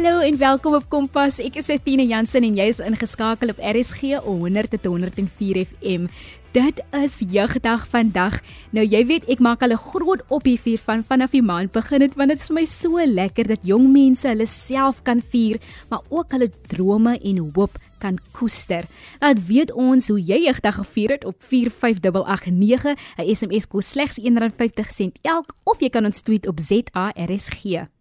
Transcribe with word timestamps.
Hallo 0.00 0.22
en 0.24 0.38
welkom 0.40 0.74
op 0.78 0.84
Kompas. 0.88 1.42
Ek 1.44 1.58
is 1.60 1.66
Etienne 1.68 2.06
Jansen 2.08 2.40
en 2.46 2.54
jy 2.56 2.70
is 2.72 2.78
ingeskakel 2.80 3.50
op 3.52 3.58
RSG 3.60 4.14
100 4.24 4.72
tot 4.72 4.86
104 4.88 5.58
FM. 5.60 6.06
Dit 6.56 6.80
is 6.96 7.18
jeugdag 7.28 7.84
vandag. 7.92 8.38
Nou 8.72 8.80
jy 8.80 9.02
weet 9.10 9.28
ek 9.28 9.44
maak 9.44 9.60
'n 9.60 9.76
groot 9.76 10.24
ophief 10.32 10.80
van 10.88 11.04
vanaf 11.04 11.36
die 11.36 11.44
maand 11.44 11.72
begin 11.72 12.00
het 12.00 12.16
want 12.16 12.32
dit 12.32 12.40
is 12.40 12.48
vir 12.48 12.54
my 12.54 12.64
so 12.64 12.96
lekker 12.96 13.44
dat 13.44 13.60
jong 13.62 13.92
mense 13.92 14.26
hulle 14.26 14.46
self 14.46 15.02
kan 15.02 15.20
vier, 15.20 15.60
maar 15.90 16.00
ook 16.08 16.32
hulle 16.32 16.50
drome 16.68 17.20
en 17.20 17.52
hoop 17.52 17.76
kan 17.98 18.18
koester. 18.32 18.88
Laat 19.20 19.46
weet 19.46 19.70
ons 19.72 20.08
hoe 20.08 20.20
jy 20.20 20.46
jeugdag 20.46 20.74
gevier 20.80 21.10
het 21.10 21.24
op 21.24 21.36
45889. 21.42 22.96
'n 23.18 23.36
SMS 23.36 23.66
kos 23.68 23.90
slegs 23.90 24.18
R1.50 24.18 25.12
elk 25.22 25.52
of 25.64 25.78
jy 25.80 25.90
kan 25.90 26.04
ons 26.04 26.22
tweet 26.22 26.48
op 26.48 26.58
ZARSG. 26.58 27.99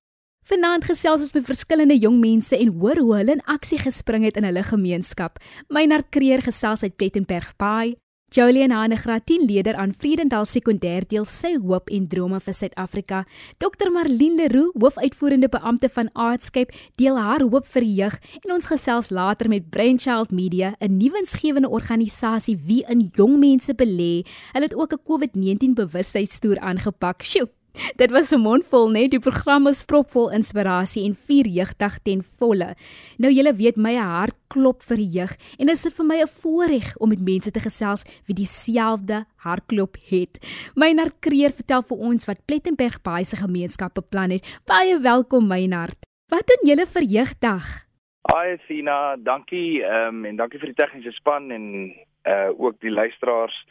Vanaand 0.50 0.88
gesels 0.90 1.22
ons 1.22 1.34
met 1.36 1.46
verskillende 1.46 1.94
jong 2.02 2.16
mense 2.18 2.58
en 2.58 2.72
hoor 2.82 2.98
hoe 2.98 3.12
hulle 3.20 3.36
in 3.38 3.42
aksie 3.54 3.78
gespring 3.78 4.24
het 4.26 4.38
in 4.40 4.48
hulle 4.48 4.64
gemeenskap. 4.66 5.38
Meinard 5.70 6.08
Kreer 6.10 6.42
gesels 6.42 6.82
uit 6.82 6.96
Plettenberg 6.98 7.52
Bay. 7.62 7.92
Jolien 8.34 8.74
Hane 8.74 8.98
graad 8.98 9.28
10 9.30 9.46
leier 9.46 9.78
aan 9.78 9.94
Vredendal 9.94 10.48
Sekondêr 10.50 11.06
deel 11.10 11.28
sy 11.30 11.52
hoop 11.62 11.92
en 11.94 12.08
drome 12.10 12.40
vir 12.42 12.58
Suid-Afrika. 12.58 13.20
Dr 13.62 13.92
Marlene 13.94 14.40
Leroux, 14.42 14.74
hoofuitvoerende 14.74 15.52
beampte 15.54 15.90
van 15.94 16.10
Artscape, 16.14 16.74
deel 16.98 17.18
haar 17.18 17.46
hoop 17.46 17.70
vir 17.70 17.86
jeug 17.86 18.18
en 18.42 18.56
ons 18.58 18.72
gesels 18.74 19.10
later 19.14 19.50
met 19.54 19.70
Brainchild 19.70 20.34
Media, 20.34 20.74
'n 20.82 20.98
nuwe 20.98 21.22
insgewende 21.22 21.70
organisasie 21.70 22.58
wie 22.66 22.84
in 22.90 23.12
jong 23.14 23.38
mense 23.38 23.74
belê. 23.74 24.26
Hulle 24.54 24.66
het 24.66 24.76
ook 24.76 24.94
'n 24.94 25.04
COVID-19 25.06 25.74
bewustheidstoer 25.74 26.58
aangepak. 26.60 27.22
Sjoe, 27.22 27.50
Dit 28.02 28.12
was 28.12 28.32
'n 28.32 28.40
mondvol, 28.40 28.90
né? 28.90 29.08
Die 29.08 29.20
program 29.20 29.68
is 29.68 29.84
propvol 29.84 30.32
inspirasie 30.32 31.06
en 31.06 31.14
vier 31.14 31.48
jeugdag 31.48 32.00
ten 32.04 32.24
volle. 32.38 32.76
Nou 33.18 33.32
julle 33.34 33.54
weet 33.56 33.78
my 33.78 33.96
hart 33.96 34.36
klop 34.48 34.82
vir 34.84 34.98
die 34.98 35.12
jeug 35.18 35.34
en 35.60 35.66
dit 35.68 35.76
is 35.76 35.94
vir 35.98 36.06
my 36.06 36.22
'n 36.22 36.34
voorreg 36.42 36.98
om 36.98 37.10
met 37.10 37.22
mense 37.22 37.52
te 37.52 37.60
gesels 37.60 38.04
wie 38.26 38.36
dieselfde 38.36 39.26
hartklop 39.38 39.98
het. 40.10 40.40
Meinard 40.76 41.20
Kreer 41.20 41.52
vertel 41.52 41.82
vir 41.82 41.98
ons 41.98 42.26
wat 42.26 42.46
Plettenberg 42.46 43.02
Baai 43.02 43.24
se 43.24 43.36
gemeenskap 43.36 43.94
beplan 43.94 44.32
het. 44.32 44.46
Baie 44.66 45.00
welkom 45.00 45.48
Meinard. 45.48 45.98
Wat 46.30 46.48
doen 46.48 46.70
julle 46.70 46.86
vir 46.86 47.04
jeugdag? 47.04 47.90
Hi 48.30 48.58
Sina, 48.68 49.16
dankie 49.18 49.84
ehm 49.84 50.08
um, 50.16 50.26
en 50.26 50.36
dankie 50.36 50.60
vir 50.60 50.74
die 50.74 50.84
tegniese 50.84 51.12
span 51.12 51.52
en 51.52 51.94
uh 52.26 52.50
ook 52.58 52.80
die 52.82 52.92
luisteraars. 52.92 53.66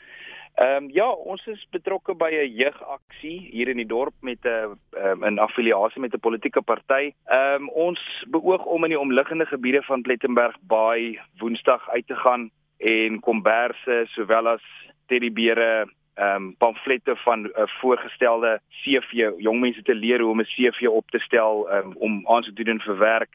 Ehm 0.59 0.85
um, 0.85 0.91
ja, 0.91 1.07
ons 1.07 1.45
is 1.47 1.61
betrokke 1.71 2.15
by 2.19 2.29
'n 2.35 2.55
jeugaksie 2.59 3.39
hier 3.51 3.69
in 3.69 3.77
die 3.79 3.87
dorp 3.87 4.15
met 4.21 4.39
'n 4.43 4.75
um, 5.07 5.23
in 5.25 5.39
affiliasie 5.39 6.01
met 6.01 6.15
'n 6.15 6.21
politieke 6.21 6.63
party. 6.63 7.13
Ehm 7.27 7.63
um, 7.63 7.69
ons 7.69 8.01
beoog 8.27 8.65
om 8.65 8.85
in 8.85 8.91
die 8.91 8.99
omliggende 8.99 9.47
gebiede 9.47 9.83
van 9.83 10.03
Plettenberg 10.03 10.57
Baai 10.61 11.21
Woensdag 11.39 11.89
uit 11.91 12.07
te 12.07 12.17
gaan 12.17 12.51
en 12.79 13.21
komberse 13.21 14.07
sowel 14.07 14.49
as 14.49 14.65
teddybeere 15.07 15.87
ehm 16.15 16.35
um, 16.35 16.57
pamflette 16.57 17.17
van 17.17 17.41
'n 17.43 17.47
uh, 17.47 17.63
voorgestelde 17.81 18.61
CV 18.83 19.13
jong 19.39 19.61
mense 19.61 19.83
te 19.83 19.95
leer 19.95 20.21
hoe 20.21 20.31
om 20.31 20.41
'n 20.41 20.53
CV 20.55 20.89
op 20.89 21.11
te 21.11 21.19
stel 21.19 21.73
um, 21.73 21.93
om 21.97 22.29
aan 22.29 22.43
te 22.43 22.65
doen 22.65 22.81
vir 22.81 22.99
werk 22.99 23.31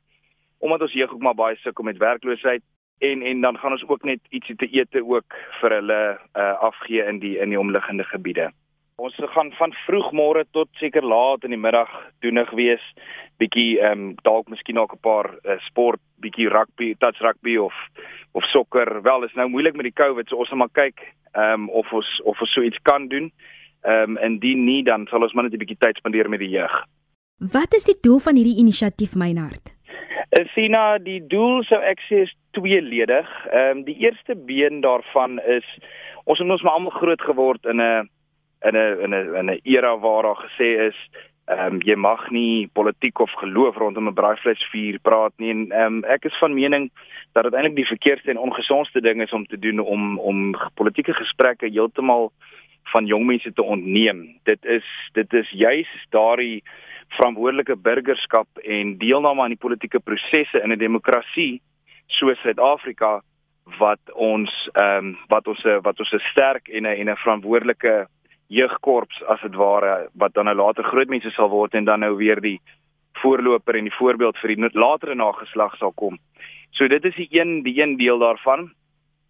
omdat 0.60 0.82
ons 0.82 0.94
jeug 0.94 1.14
ook 1.14 1.22
maar 1.22 1.36
baie 1.36 1.56
sukkel 1.56 1.84
met 1.84 1.98
werkloosheid 1.98 2.64
en 3.09 3.22
en 3.22 3.42
dan 3.42 3.58
gaan 3.58 3.76
ons 3.76 3.86
ook 3.88 4.04
net 4.04 4.20
ietsie 4.30 4.56
te 4.56 4.68
ete 4.72 5.04
ook 5.06 5.36
vir 5.62 5.76
hulle 5.80 6.02
uh, 6.16 6.54
afgee 6.70 7.04
in 7.12 7.20
die 7.20 7.38
in 7.38 7.50
die 7.54 7.59
omliggende 7.59 8.04
gebiede. 8.04 8.52
Ons 8.96 9.16
gaan 9.36 9.52
van 9.58 9.73
vroegmôre 9.88 10.44
tot 10.52 10.70
seker 10.80 11.06
laat 11.06 11.44
in 11.44 11.56
die 11.56 11.59
middag 11.59 11.90
doenig 12.22 12.52
wees, 12.59 12.84
bietjie 13.41 13.80
ehm 13.81 13.91
um, 13.91 14.14
dalk 14.28 14.50
miskien 14.53 14.80
ook 14.80 14.94
'n 14.94 15.02
paar 15.02 15.34
uh, 15.34 15.58
sport, 15.69 16.00
bietjie 16.22 16.50
rugby, 16.50 16.94
touch 17.00 17.19
rugby 17.19 17.58
of 17.58 17.74
of 18.31 18.44
sokker. 18.44 19.02
Wel, 19.02 19.24
is 19.24 19.34
nou 19.34 19.50
moeilik 19.50 19.75
met 19.75 19.90
die 19.90 20.00
COVID, 20.03 20.28
so 20.28 20.35
ons 20.35 20.50
gaan 20.50 20.58
maar 20.58 20.74
kyk 20.74 21.00
ehm 21.34 21.53
um, 21.53 21.70
of 21.70 21.94
ons 21.94 22.22
of 22.24 22.41
ons 22.41 22.53
so 22.53 22.62
iets 22.62 22.81
kan 22.81 23.08
doen. 23.08 23.31
Ehm 23.81 24.16
um, 24.16 24.18
indien 24.18 24.64
nie, 24.64 24.84
dan 24.84 25.08
sal 25.08 25.22
ons 25.22 25.34
maar 25.34 25.44
net 25.44 25.53
'n 25.53 25.64
bietjie 25.66 25.81
tyd 25.85 25.97
spandeer 25.97 26.30
met 26.30 26.40
die 26.40 26.50
jeug. 26.50 26.85
Wat 27.52 27.74
is 27.74 27.84
die 27.84 27.97
doel 28.02 28.20
van 28.20 28.35
hierdie 28.35 28.58
inisiatief, 28.58 29.16
Meinhard? 29.16 29.74
Sina, 30.54 30.98
die 30.98 31.20
doel 31.30 31.62
sou 31.68 31.78
ek 31.86 32.00
sê 32.08 32.24
is 32.26 32.34
tweeledig. 32.58 33.30
Ehm 33.52 33.78
um, 33.78 33.84
die 33.86 33.98
eerste 34.06 34.36
been 34.36 34.82
daarvan 34.82 35.40
is 35.40 35.68
ons 36.26 36.40
het 36.40 36.50
ons 36.50 36.62
maar 36.62 36.80
almal 36.80 36.96
groot 36.96 37.22
geword 37.22 37.66
in 37.66 37.82
'n 37.82 38.10
in 38.66 38.76
'n 38.76 39.00
in 39.04 39.14
'n 39.14 39.36
in 39.36 39.50
'n 39.52 39.60
era 39.64 39.98
waar 39.98 40.24
daar 40.24 40.42
gesê 40.46 40.70
is 40.90 40.98
ehm 41.46 41.74
um, 41.74 41.82
jy 41.82 41.96
mag 41.96 42.30
nie 42.30 42.70
politiek 42.74 43.20
of 43.20 43.32
geloof 43.32 43.76
rondom 43.76 44.08
'n 44.08 44.14
braaivleisvuur 44.14 45.00
praat 45.02 45.34
nie 45.38 45.50
en 45.50 45.72
ehm 45.72 45.86
um, 45.86 46.04
ek 46.04 46.26
is 46.26 46.38
van 46.40 46.54
mening 46.54 46.92
dat 47.34 47.44
dit 47.44 47.54
eintlik 47.54 47.76
die 47.76 47.92
verkeerdste 47.94 48.30
en 48.32 48.38
ongesondste 48.38 49.02
ding 49.02 49.22
is 49.22 49.34
om 49.34 49.46
te 49.46 49.60
doen 49.60 49.80
om 49.80 50.20
om 50.20 50.56
politieke 50.74 51.14
gesprekke 51.14 51.68
heeltemal 51.68 52.32
van 52.84 53.06
jong 53.06 53.26
mense 53.26 53.54
te 53.54 53.64
ontneem. 53.64 54.40
Dit 54.44 54.66
is 54.66 54.86
dit 55.14 55.34
is 55.34 55.50
juis 55.50 55.92
daardie 56.10 56.64
verantwoordelike 57.18 57.75
burgerskap 57.75 58.47
en 58.63 58.97
deelname 58.97 59.41
aan 59.41 59.56
die 59.56 59.66
politieke 59.66 60.00
prosesse 60.00 60.62
in 60.63 60.72
'n 60.72 60.79
demokrasie 60.79 61.62
soos 62.07 62.40
Suid-Afrika 62.41 63.22
wat 63.79 64.01
ons 64.13 64.51
ehm 64.74 64.97
um, 64.97 65.18
wat 65.28 65.47
ons 65.47 65.63
wat 65.81 66.00
ons 66.00 66.13
'n 66.13 66.28
sterk 66.31 66.68
en 66.68 66.84
'n 66.84 67.00
en 67.00 67.09
'n 67.09 67.23
verantwoordelike 67.23 68.07
jeugkorps 68.47 69.23
as 69.23 69.41
dit 69.41 69.56
ware 69.56 70.09
wat 70.13 70.34
dan 70.34 70.46
nou 70.46 70.56
later 70.56 70.84
groot 70.84 71.09
mense 71.09 71.31
sal 71.31 71.50
word 71.50 71.73
en 71.73 71.85
dan 71.85 72.00
nou 72.00 72.16
weer 72.16 72.41
die 72.41 72.59
voorloper 73.22 73.75
en 73.75 73.84
die 73.84 73.97
voorbeeld 73.97 74.38
vir 74.38 74.56
die 74.56 74.69
latere 74.73 75.16
nageslag 75.16 75.75
sal 75.78 75.91
kom. 75.91 76.18
So 76.72 76.88
dit 76.88 77.06
is 77.06 77.16
die 77.16 77.29
een 77.31 77.63
die 77.63 77.81
een 77.81 77.97
deel 77.97 78.19
daarvan. 78.19 78.72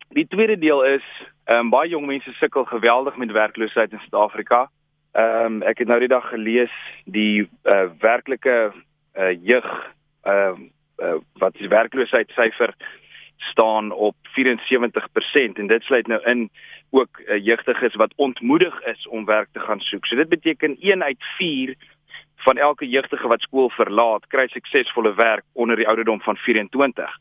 Die 0.09 0.27
tweede 0.27 0.57
deel 0.57 0.83
is 0.83 1.05
ehm 1.45 1.59
um, 1.59 1.69
baie 1.69 1.89
jong 1.89 2.05
mense 2.05 2.33
sukkel 2.39 2.65
geweldig 2.65 3.17
met 3.17 3.31
werkloosheid 3.31 3.91
in 3.91 3.99
Suid-Afrika. 3.99 4.69
Um, 5.13 5.61
ek 5.61 5.83
het 5.83 5.87
nou 5.87 5.99
die 5.99 6.11
dag 6.11 6.29
gelees 6.29 6.73
die 7.05 7.49
uh, 7.63 7.89
werklike 7.99 8.73
uh, 8.73 9.33
jeug 9.41 9.69
ehm 10.23 10.61
uh, 10.61 10.69
uh, 11.01 11.17
wat 11.33 11.53
die 11.57 11.67
werkloosheidssyfer 11.67 12.73
staan 13.37 13.91
op 13.91 14.15
74% 14.39 15.59
en 15.59 15.67
dit 15.67 15.83
sluit 15.83 16.07
nou 16.07 16.21
in 16.29 16.49
ook 16.89 17.19
uh, 17.19 17.45
jeugdiges 17.45 17.95
wat 17.95 18.13
ontmoedig 18.15 18.83
is 18.85 19.07
om 19.07 19.25
werk 19.25 19.49
te 19.51 19.59
gaan 19.59 19.79
soek. 19.79 20.05
So 20.05 20.15
dit 20.15 20.29
beteken 20.29 20.77
1 20.79 21.03
uit 21.03 21.23
4 21.37 21.75
van 22.35 22.57
elke 22.57 22.89
jeugdige 22.89 23.27
wat 23.27 23.41
skool 23.41 23.69
verlaat, 23.69 24.27
kry 24.27 24.47
suksesvolle 24.47 25.13
werk 25.15 25.43
onder 25.53 25.75
die 25.75 25.87
ouderdom 25.87 26.21
van 26.21 26.37
24. 26.37 27.17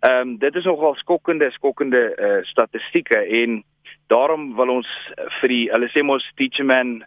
Ehm 0.00 0.20
um, 0.20 0.38
dit 0.38 0.54
is 0.54 0.64
nogal 0.64 0.94
skokkende 0.94 1.50
skokkende 1.50 2.02
uh, 2.16 2.44
statistieke 2.44 3.18
en 3.18 3.64
daarom 4.06 4.54
wil 4.56 4.68
ons 4.68 4.88
vir 5.40 5.48
die 5.48 5.64
hulle 5.70 5.88
sê 5.92 6.02
mos 6.02 6.24
teach 6.36 6.60
a 6.60 6.64
man 6.64 7.02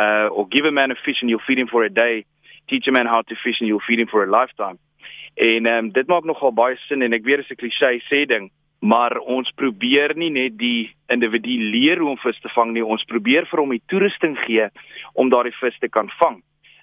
uh, 0.00 0.28
or 0.36 0.46
give 0.48 0.66
a 0.66 0.72
man 0.72 0.90
a 0.90 0.98
fish 1.04 1.20
and 1.20 1.30
you'll 1.30 1.46
feed 1.46 1.58
him 1.58 1.68
for 1.68 1.82
a 1.84 1.92
day, 2.04 2.24
teach 2.68 2.86
a 2.88 2.92
man 2.92 3.06
how 3.06 3.22
to 3.22 3.34
fish 3.44 3.58
and 3.60 3.68
you'll 3.68 3.86
feed 3.88 4.00
him 4.00 4.08
for 4.10 4.22
a 4.24 4.30
lifetime. 4.38 4.78
En 5.34 5.66
ehm 5.66 5.84
um, 5.84 5.90
dit 5.98 6.06
maak 6.06 6.24
nogal 6.24 6.52
baie 6.52 6.76
sin 6.86 7.02
en 7.02 7.12
ek 7.12 7.24
weet 7.24 7.42
dit 7.42 7.50
is 7.50 7.56
'n 7.56 7.60
klise 7.62 7.90
sê 8.10 8.26
ding, 8.26 8.50
maar 8.80 9.18
ons 9.18 9.50
probeer 9.62 10.16
nie 10.16 10.30
net 10.30 10.58
die 10.58 10.90
individu 11.08 11.56
leer 11.74 11.98
hoe 11.98 12.10
om 12.10 12.18
vis 12.18 12.40
te 12.40 12.50
vang 12.56 12.72
nie, 12.72 12.84
ons 12.84 13.04
probeer 13.04 13.46
vir 13.46 13.60
hom 13.60 13.70
die 13.70 13.82
toerusting 13.88 14.36
gee 14.46 14.68
om 15.14 15.30
daardie 15.30 15.56
vis 15.60 15.78
te 15.78 15.88
kan 15.88 16.08
vang. 16.18 16.42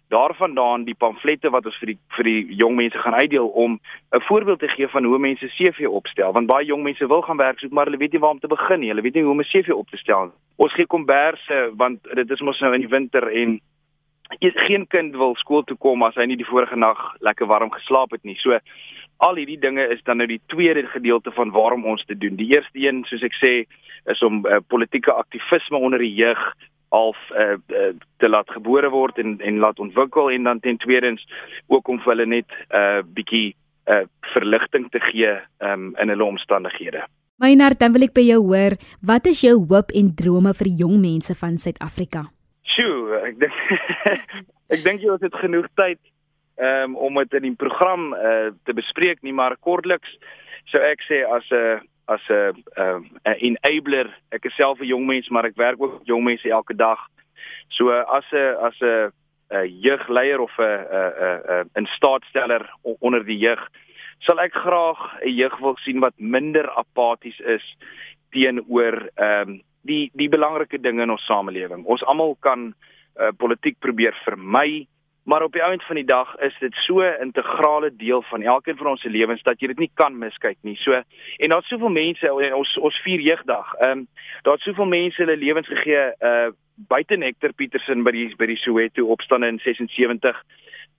Daarvandaan 0.10 0.86
die 0.88 0.96
pamflette 0.96 1.50
wat 1.52 1.66
ons 1.66 1.78
vir 1.82 1.92
die 1.92 1.98
vir 2.16 2.24
die 2.24 2.56
jong 2.62 2.76
mense 2.76 3.00
gaan 3.04 3.18
uitdeel 3.18 3.48
om 3.48 3.80
'n 4.16 4.22
voorbeeld 4.28 4.60
te 4.60 4.68
gee 4.68 4.88
van 4.88 5.04
hoe 5.04 5.20
mense 5.20 5.48
CV 5.58 5.88
opstel, 5.88 6.32
want 6.32 6.48
baie 6.48 6.66
jong 6.66 6.84
mense 6.84 7.08
wil 7.08 7.22
gaan 7.22 7.38
werk 7.38 7.60
soek, 7.60 7.72
maar 7.72 7.86
hulle 7.86 7.98
weet 7.98 8.12
nie 8.12 8.20
waar 8.20 8.36
om 8.36 8.40
te 8.40 8.48
begin 8.48 8.80
nie. 8.80 8.90
Hulle 8.90 9.02
weet 9.02 9.14
nie 9.14 9.24
hoe 9.24 9.32
om 9.32 9.40
'n 9.40 9.52
CV 9.52 9.70
op 9.70 9.90
te 9.90 9.98
stel. 9.98 10.32
Ons 10.56 10.74
gee 10.74 10.86
komberse 10.86 11.72
want 11.76 12.04
dit 12.14 12.32
is 12.32 12.42
mos 12.42 12.60
nou 12.60 12.74
in 12.74 12.82
die 12.82 12.96
winter 12.98 13.28
en 13.28 13.62
geen 14.40 14.88
kind 14.88 15.16
wil 15.16 15.36
skool 15.36 15.64
toe 15.64 15.78
kom 15.78 16.04
as 16.04 16.16
hy 16.16 16.26
nie 16.26 16.38
die 16.38 16.46
vorige 16.46 16.76
nag 16.76 17.16
lekker 17.20 17.48
warm 17.48 17.72
geslaap 17.72 18.12
het 18.12 18.24
nie. 18.24 18.36
So 18.36 18.60
al 19.18 19.36
hierdie 19.36 19.60
dinge 19.60 19.88
is 19.88 20.04
dan 20.04 20.18
nou 20.18 20.28
die 20.28 20.42
tweede 20.48 20.86
gedeelte 20.88 21.32
van 21.32 21.52
waarom 21.52 21.86
ons 21.86 22.06
dit 22.06 22.20
doen. 22.20 22.36
Die 22.36 22.54
eerste 22.56 22.80
een, 22.80 23.04
soos 23.08 23.24
ek 23.24 23.38
sê, 23.42 23.66
is 24.06 24.22
om 24.24 24.46
uh, 24.46 24.60
politieke 24.68 25.14
aktivisme 25.14 25.78
onder 25.78 26.00
die 26.00 26.14
jeug 26.14 26.54
half 26.90 27.18
uh, 27.36 27.58
uh, 27.68 27.94
te 28.18 28.30
laat 28.30 28.50
gebore 28.50 28.90
word 28.90 29.18
en 29.18 29.38
en 29.42 29.60
laat 29.60 29.80
ontwikkel 29.80 30.32
en 30.32 30.44
dan 30.44 30.60
ten 30.60 30.78
tweedens 30.78 31.24
ook 31.68 31.88
om 31.88 32.00
vir 32.00 32.14
hulle 32.14 32.26
net 32.26 32.50
'n 32.52 32.76
uh, 32.76 33.04
bietjie 33.04 33.56
uh, 33.88 34.06
verligting 34.34 34.90
te 34.92 35.00
gee 35.00 35.34
um, 35.60 35.96
in 35.96 36.10
hulle 36.10 36.24
omstandighede. 36.24 37.04
Meinard, 37.38 37.80
dan 37.80 37.94
wil 37.94 38.08
ek 38.08 38.16
by 38.18 38.24
jou 38.26 38.40
hoor, 38.50 38.74
wat 39.06 39.28
is 39.30 39.42
jou 39.42 39.66
hoop 39.70 39.92
en 39.94 40.16
drome 40.16 40.54
vir 40.54 40.70
jong 40.80 40.98
mense 41.02 41.36
van 41.36 41.58
Suid-Afrika? 41.58 42.26
Sjoe, 42.66 43.20
ek 43.28 43.38
dink 43.40 43.54
ek 44.74 44.84
dink 44.84 45.02
jy 45.02 45.18
het 45.22 45.36
genoeg 45.36 45.68
tyd 45.76 46.00
um, 46.58 46.96
om 46.96 47.20
dit 47.22 47.34
in 47.34 47.46
die 47.52 47.56
program 47.56 48.14
uh, 48.14 48.50
te 48.66 48.74
bespreek 48.74 49.22
nie, 49.22 49.34
maar 49.34 49.58
kortliks 49.62 50.18
sou 50.72 50.82
ek 50.84 51.06
sê 51.08 51.24
as 51.24 51.46
'n 51.52 51.86
as 52.08 52.24
'n 52.30 52.64
'n 53.26 53.38
enabler, 53.48 54.08
ek 54.32 54.46
is 54.46 54.56
self 54.56 54.80
'n 54.80 54.88
jong 54.88 55.06
mens, 55.06 55.30
maar 55.30 55.46
ek 55.46 55.56
werk 55.56 55.82
ook 55.82 56.00
met 56.00 56.08
jong 56.08 56.24
mense 56.24 56.50
elke 56.50 56.76
dag. 56.76 57.00
So 57.68 57.92
as 57.92 58.26
'n 58.32 58.56
as 58.68 58.80
'n 58.82 59.12
'n 59.52 59.80
jeugleier 59.82 60.40
of 60.40 60.52
'n 60.58 60.64
'n 60.64 61.70
'n 61.76 61.84
'n 61.84 61.88
staatsteller 61.98 62.70
onder 63.00 63.24
die 63.26 63.38
jeug, 63.38 63.70
sal 64.20 64.40
ek 64.40 64.54
graag 64.54 65.22
'n 65.22 65.36
jeug 65.36 65.58
wil 65.60 65.78
sien 65.84 66.00
wat 66.00 66.14
minder 66.18 66.70
apaties 66.72 67.40
is 67.40 67.66
teenoor 68.32 69.10
ehm 69.16 69.50
um, 69.50 69.62
die 69.88 70.12
die 70.14 70.30
belangrike 70.30 70.80
dinge 70.80 71.02
in 71.02 71.12
ons 71.12 71.26
samelewing. 71.26 71.86
Ons 71.86 72.04
almal 72.04 72.36
kan 72.40 72.74
uh, 73.20 73.32
politiek 73.38 73.80
probeer 73.80 74.16
vermy, 74.26 74.88
maar 75.28 75.44
op 75.44 75.52
die 75.52 75.62
einde 75.62 75.84
van 75.84 75.96
die 75.96 76.06
dag 76.06 76.36
is 76.36 76.56
dit 76.60 76.74
so 76.74 77.02
'n 77.02 77.22
integrale 77.22 77.96
deel 77.96 78.22
van 78.22 78.42
elkeen 78.42 78.78
van 78.78 78.88
ons 78.88 79.02
se 79.02 79.10
lewens 79.10 79.44
dat 79.44 79.60
jy 79.60 79.68
dit 79.68 79.80
nie 79.80 79.92
kan 79.94 80.18
miskyk 80.18 80.58
nie. 80.62 80.76
So 80.76 80.92
en 81.38 81.50
daar's 81.50 81.68
soveel 81.68 81.90
mense 81.90 82.28
en 82.28 82.54
ons 82.54 82.78
ons 82.78 83.02
vier 83.02 83.20
jeugdag. 83.20 83.74
Ehm 83.74 83.92
um, 83.92 84.08
daar's 84.42 84.64
soveel 84.64 84.86
mense 84.86 85.22
hulle 85.22 85.38
lewens 85.38 85.68
gegee 85.68 86.12
uh 86.20 86.50
buite 86.76 87.16
Nectar 87.16 87.54
Petersen 87.54 88.04
by 88.04 88.12
die 88.12 88.36
by 88.36 88.46
die 88.46 88.58
Soweto 88.58 89.06
opstande 89.06 89.48
in 89.48 89.60
76. 89.60 90.44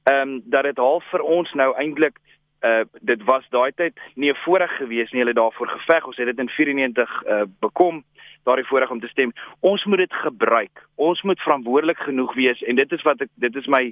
Ehm 0.03 0.21
um, 0.21 0.43
dat 0.45 0.63
dit 0.63 0.77
half 0.77 1.05
vir 1.11 1.21
ons 1.21 1.53
nou 1.53 1.75
eintlik 1.77 2.19
uh 2.63 2.85
dit 3.01 3.25
was 3.25 3.49
daai 3.49 3.73
tyd 3.73 3.99
nie 4.15 4.31
'n 4.31 4.43
voorreg 4.45 4.77
gewees 4.77 5.11
nie. 5.11 5.21
Hulle 5.21 5.35
daarvoor 5.35 5.69
geveg. 5.69 6.07
Ons 6.07 6.17
het 6.17 6.27
dit 6.27 6.39
in 6.39 6.49
94 6.49 7.23
uh 7.27 7.43
bekom 7.61 8.05
daardie 8.49 8.67
voorreg 8.71 8.91
om 8.95 9.01
te 9.01 9.13
stem. 9.13 9.33
Ons 9.61 9.85
moet 9.85 10.05
dit 10.05 10.19
gebruik. 10.25 10.85
Ons 10.97 11.23
moet 11.23 11.47
verantwoordelik 11.47 12.01
genoeg 12.09 12.35
wees 12.35 12.63
en 12.65 12.81
dit 12.81 12.93
is 12.97 13.07
wat 13.07 13.25
ek 13.27 13.33
dit 13.45 13.57
is 13.61 13.69
my 13.71 13.85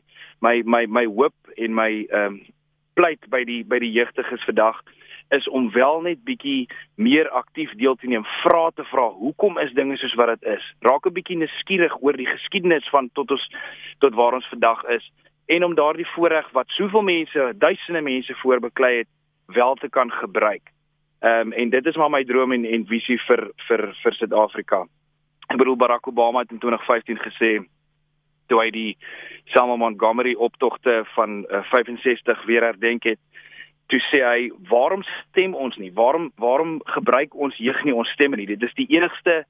my 0.44 0.60
my 0.64 0.84
my 0.98 1.06
hoop 1.06 1.56
en 1.56 1.74
my 1.74 1.90
ehm 2.10 2.36
um, 2.36 2.44
pleit 2.96 3.26
by 3.28 3.42
die 3.44 3.62
by 3.68 3.78
die 3.82 3.92
jeugdiges 3.92 4.44
vandag 4.48 4.78
is 5.34 5.48
om 5.48 5.70
wel 5.74 6.00
net 6.00 6.22
bietjie 6.24 6.68
meer 6.94 7.28
aktief 7.34 7.72
deel 7.80 7.96
te 7.98 8.06
neem, 8.06 8.24
vra 8.44 8.70
te 8.74 8.84
vra, 8.90 9.08
hoekom 9.18 9.58
is 9.58 9.74
dinge 9.74 9.96
soos 9.98 10.14
wat 10.14 10.30
dit 10.36 10.48
is? 10.54 10.64
Raak 10.86 11.06
'n 11.06 11.12
bietjie 11.12 11.36
nuuskierig 11.36 11.96
oor 12.00 12.16
die 12.16 12.30
geskiedenis 12.30 12.88
van 12.88 13.10
tot 13.12 13.30
ons 13.30 13.44
tot 13.98 14.14
waar 14.14 14.34
ons 14.34 14.48
vandag 14.48 14.84
is 14.84 15.10
en 15.46 15.64
om 15.64 15.74
daardie 15.74 16.08
voorreg 16.14 16.48
wat 16.52 16.68
soveel 16.68 17.02
mense, 17.02 17.52
duisende 17.58 18.00
mense 18.00 18.34
voorbeklei 18.34 18.96
het, 18.98 19.08
wel 19.46 19.74
te 19.74 19.88
kan 19.88 20.10
gebruik. 20.10 20.70
Ehm 21.20 21.46
um, 21.46 21.52
en 21.52 21.70
dit 21.70 21.86
is 21.86 21.96
maar 21.96 22.10
my 22.10 22.24
droom 22.24 22.52
en 22.52 22.64
en 22.64 22.86
visie 22.86 23.18
vir 23.26 23.50
vir 23.68 23.82
vir 24.02 24.14
Suid-Afrika. 24.14 24.84
Ek 25.48 25.56
bedoel 25.56 25.76
Barack 25.76 26.06
Obama 26.06 26.42
het 26.42 26.50
in 26.52 26.58
2015 26.58 27.18
gesê 27.18 27.50
toe 28.46 28.60
hy 28.60 28.70
die 28.70 28.96
Selma 29.54 29.76
Montgomery 29.76 30.34
optogte 30.34 31.04
van 31.14 31.44
uh, 31.50 31.62
65 31.70 32.44
weer 32.46 32.62
herdenk 32.62 33.04
het, 33.04 33.18
toe 33.90 34.00
sê 34.10 34.20
hy, 34.22 34.50
"Waarom 34.68 35.02
stem 35.02 35.54
ons 35.54 35.76
nie? 35.76 35.90
Waarom 35.94 36.32
waarom 36.36 36.80
gebruik 36.84 37.34
ons 37.34 37.56
jeug 37.56 37.84
nie 37.84 37.94
ons 37.94 38.10
stemme 38.10 38.36
nie? 38.36 38.46
Dit 38.46 38.62
is 38.62 38.74
die 38.74 38.86
enigste 38.90 39.44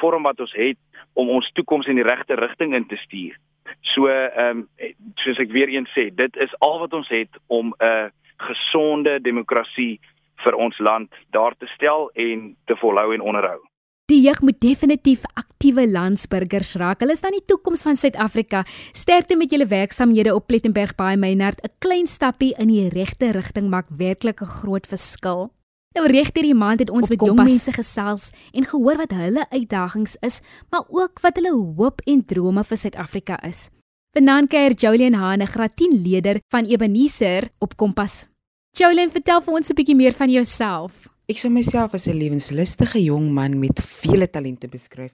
vorm 0.00 0.22
wat 0.22 0.40
ons 0.40 0.52
het 0.52 0.78
om 1.14 1.28
ons 1.28 1.50
toekoms 1.52 1.86
in 1.86 1.96
die 1.96 2.06
regte 2.06 2.34
rigting 2.34 2.74
in 2.74 2.86
te 2.86 2.96
stuur." 2.96 3.36
So 3.80 4.06
ehm 4.08 4.58
um, 4.58 4.68
soos 5.14 5.38
ek 5.38 5.50
weer 5.50 5.68
eens 5.68 5.90
sê, 5.96 6.10
dit 6.14 6.36
is 6.36 6.54
al 6.58 6.78
wat 6.78 6.92
ons 6.92 7.08
het 7.08 7.30
om 7.46 7.74
'n 7.80 8.10
gesonde 8.36 9.20
demokrasie 9.20 10.00
vir 10.44 10.54
ons 10.54 10.78
land 10.78 11.12
daar 11.30 11.54
te 11.58 11.66
stel 11.66 12.10
en 12.14 12.56
te 12.66 12.76
volhou 12.76 13.14
en 13.14 13.20
onderhou. 13.20 13.60
Die 14.06 14.20
jeug 14.22 14.38
moet 14.46 14.60
definitief 14.62 15.24
aktiewe 15.34 15.82
landsburgers 15.90 16.76
raak. 16.78 17.00
Hulle 17.02 17.16
is 17.16 17.24
dan 17.24 17.34
die 17.34 17.42
toekoms 17.42 17.82
van 17.82 17.96
Suid-Afrika. 17.98 18.60
Sterkte 18.94 19.34
met 19.36 19.50
julle 19.50 19.66
werksamehede 19.66 20.34
op 20.34 20.46
Plettenberg 20.46 20.94
Baai 20.94 21.16
Meinhard. 21.16 21.58
'n 21.62 21.74
Klein 21.78 22.06
stappie 22.06 22.54
in 22.54 22.68
die 22.68 22.88
regte 22.88 23.32
rigting 23.32 23.68
maak 23.68 23.86
werklik 23.90 24.40
'n 24.40 24.54
groot 24.62 24.86
verskil. 24.86 25.50
Nou 25.96 26.06
regter 26.06 26.42
die 26.42 26.54
maand 26.54 26.78
het 26.84 26.90
ons 26.90 27.02
op 27.02 27.08
met 27.08 27.24
jong 27.24 27.38
mense 27.40 27.72
gesels 27.72 28.30
en 28.52 28.64
gehoor 28.64 28.96
wat 28.96 29.10
hulle 29.10 29.46
uitdagings 29.50 30.16
is, 30.20 30.40
maar 30.70 30.84
ook 30.88 31.20
wat 31.20 31.34
hulle 31.40 31.52
hoop 31.52 32.00
en 32.04 32.24
drome 32.24 32.64
vir 32.64 32.76
Suid-Afrika 32.76 33.42
is. 33.42 33.70
Vanaand 34.12 34.48
kuier 34.48 34.72
Jolien 34.72 35.14
Hane, 35.14 35.46
graad 35.46 35.76
10 35.76 36.02
leier 36.04 36.40
van 36.48 36.64
Ebenezer 36.64 37.48
op 37.58 37.76
Kompas. 37.76 38.35
Jolien, 38.76 39.08
vertel 39.08 39.40
vir 39.40 39.54
ons 39.56 39.70
'n 39.70 39.76
bietjie 39.76 39.96
meer 39.96 40.12
van 40.12 40.28
jouself. 40.28 41.08
Ek 41.32 41.38
sou 41.38 41.48
myself 41.50 41.94
as 41.94 42.08
'n 42.08 42.18
lewenslustige 42.18 43.00
jong 43.00 43.32
man 43.32 43.58
met 43.58 43.80
vele 43.80 44.28
talente 44.28 44.68
beskryf. 44.68 45.12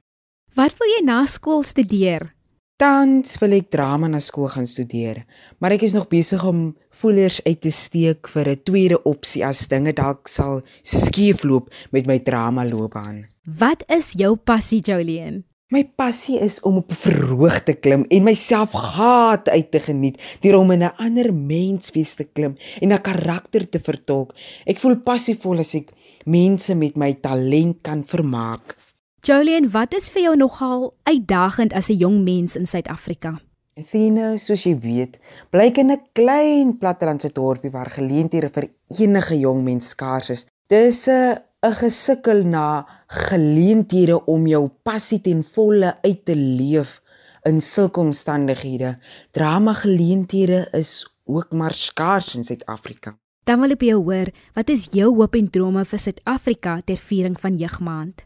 Wat 0.55 0.75
wil 0.79 0.89
jy 0.89 1.05
na 1.05 1.27
skool 1.27 1.63
studeer? 1.63 2.35
Tans 2.77 3.39
wil 3.39 3.53
ek 3.53 3.71
drama 3.71 4.09
na 4.09 4.19
skool 4.19 4.49
gaan 4.49 4.67
studeer, 4.67 5.25
maar 5.61 5.71
ek 5.71 5.83
is 5.83 5.95
nog 5.95 6.09
besig 6.09 6.45
om 6.45 6.77
voelers 6.91 7.41
uit 7.45 7.61
te 7.61 7.71
steek 7.71 8.27
vir 8.29 8.49
'n 8.49 8.63
tweede 8.65 9.03
opsie 9.05 9.47
as 9.47 9.69
dinge 9.69 9.93
dalk 9.93 10.27
sal 10.29 10.63
skeefloop 10.83 11.71
met 11.93 12.07
my 12.07 12.19
drama 12.19 12.65
loopbaan. 12.65 13.27
Wat 13.47 13.85
is 13.89 14.13
jou 14.13 14.37
passie, 14.37 14.81
Jolien? 14.81 15.45
My 15.73 15.87
passie 15.89 16.37
is 16.37 16.59
om 16.69 16.77
op 16.77 16.91
'n 16.91 17.01
verhoog 17.01 17.63
te 17.65 17.73
klim 17.73 18.05
en 18.09 18.23
myself 18.23 18.71
gaat 18.73 19.49
uit 19.49 19.71
te 19.71 19.81
geniet, 19.81 20.21
deur 20.41 20.59
om 20.59 20.71
in 20.71 20.83
'n 20.85 20.97
ander 20.97 21.35
mens 21.35 21.91
wees 21.91 22.15
te 22.15 22.25
klim 22.25 22.57
en 22.81 22.93
'n 22.93 23.01
karakter 23.01 23.69
te 23.69 23.81
vertolk. 23.81 24.35
Ek 24.67 24.79
voel 24.79 24.97
passievol 24.97 25.59
as 25.59 25.75
ek 25.75 25.89
mense 26.25 26.75
met 26.75 26.97
my 26.97 27.15
talent 27.15 27.77
kan 27.83 28.05
vermaak. 28.05 28.77
Jolien, 29.23 29.71
wat 29.71 29.95
is 29.95 30.11
vir 30.11 30.23
jou 30.23 30.37
nogal 30.37 30.95
uitdagend 31.03 31.73
as 31.73 31.89
'n 31.89 31.97
jong 31.97 32.23
mens 32.25 32.57
in 32.57 32.67
Suid-Afrika? 32.67 33.41
Athena, 33.77 34.37
soos 34.37 34.65
jy 34.65 34.79
weet, 34.79 35.17
bly 35.51 35.73
in 35.75 35.91
'n 35.91 36.01
klein 36.13 36.79
plattelandse 36.79 37.33
dorpie 37.33 37.71
waar 37.71 37.91
geleenthede 37.91 38.51
vir 38.51 38.69
enige 38.99 39.39
jong 39.39 39.65
mens 39.65 39.89
skaars 39.89 40.31
is. 40.31 40.47
Dis 40.69 41.09
'n 41.09 41.39
'n 41.63 41.75
gesukkel 41.75 42.45
na 42.45 42.87
geleenthede 43.13 44.17
om 44.27 44.47
jou 44.49 44.67
passie 44.87 45.21
ten 45.21 45.43
volle 45.45 45.93
uit 46.03 46.25
te 46.25 46.37
leef 46.37 47.01
in 47.49 47.61
sulke 47.61 48.01
omstandighede. 48.01 48.97
Drama 49.37 49.75
geleenthede 49.77 50.69
is 50.73 51.05
ook 51.25 51.53
maar 51.53 51.75
skaars 51.75 52.35
in 52.35 52.45
Suid-Afrika. 52.45 53.17
Dan 53.45 53.61
wil 53.61 53.75
ek 53.75 53.81
by 53.83 53.89
jou 53.91 54.03
hoor, 54.07 54.31
wat 54.55 54.71
is 54.71 54.87
jou 54.95 55.11
hoop 55.19 55.35
en 55.37 55.49
drome 55.51 55.83
vir 55.85 56.01
Suid-Afrika 56.01 56.79
ter 56.87 57.01
viering 57.01 57.35
van 57.41 57.59
Jeugmaand? 57.59 58.25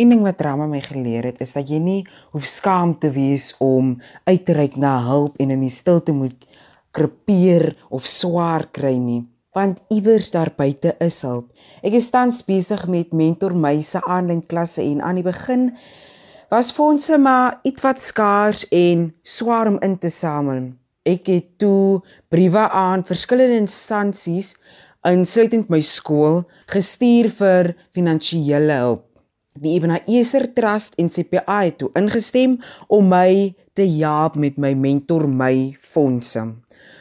Een 0.00 0.14
ding 0.14 0.22
wat 0.24 0.38
drama 0.40 0.64
my 0.66 0.80
geleer 0.80 1.28
het, 1.28 1.42
is 1.44 1.52
dat 1.52 1.68
jy 1.68 1.78
nie 1.78 2.00
hoef 2.32 2.46
skaam 2.48 2.94
te 2.98 3.10
wees 3.12 3.52
om 3.60 3.98
uit 4.24 4.46
te 4.48 4.56
reik 4.56 4.78
na 4.80 4.94
hulp 5.04 5.36
en 5.38 5.52
in 5.52 5.60
die 5.60 5.72
stilte 5.72 6.14
moet 6.16 6.48
krepeer 6.96 7.74
of 7.92 8.08
swaar 8.08 8.64
kry 8.72 8.96
nie, 8.96 9.20
want 9.52 9.80
iewers 9.90 10.30
daar 10.30 10.52
buite 10.56 10.94
is 11.02 11.22
hulp. 11.26 11.50
Ek 11.82 11.96
is 11.98 12.10
tans 12.14 12.42
besig 12.46 12.86
met 12.90 13.14
mentor 13.16 13.54
meise 13.56 14.02
aanlyn 14.06 14.44
klasse 14.46 14.82
en 14.84 15.02
aan 15.02 15.18
die 15.18 15.26
begin 15.26 15.70
was 16.50 16.72
fondse 16.74 17.18
maar 17.18 17.58
ietwat 17.66 18.02
skaars 18.02 18.64
en 18.74 19.10
swaar 19.22 19.70
om 19.70 19.78
in 19.86 19.98
te 19.98 20.10
samel. 20.10 20.72
Ek 21.06 21.26
het 21.30 21.46
toe 21.62 22.02
briewe 22.30 22.66
aan 22.68 23.06
verskillende 23.06 23.58
instansies 23.62 24.54
insluitend 25.06 25.70
my 25.72 25.80
skool 25.80 26.42
gestuur 26.70 27.30
vir 27.38 27.72
finansiële 27.96 28.80
hulp. 28.82 29.06
Die 29.60 29.74
Ebenezer 29.76 30.46
Trust 30.54 30.94
en 31.00 31.10
CPA 31.10 31.62
het 31.64 31.80
toe 31.80 31.90
ingestem 31.98 32.58
om 32.88 33.08
my 33.10 33.54
te 33.74 33.86
help 33.98 34.36
met 34.36 34.58
my 34.58 34.74
mentor 34.74 35.26
my 35.28 35.72
fondse. 35.80 36.44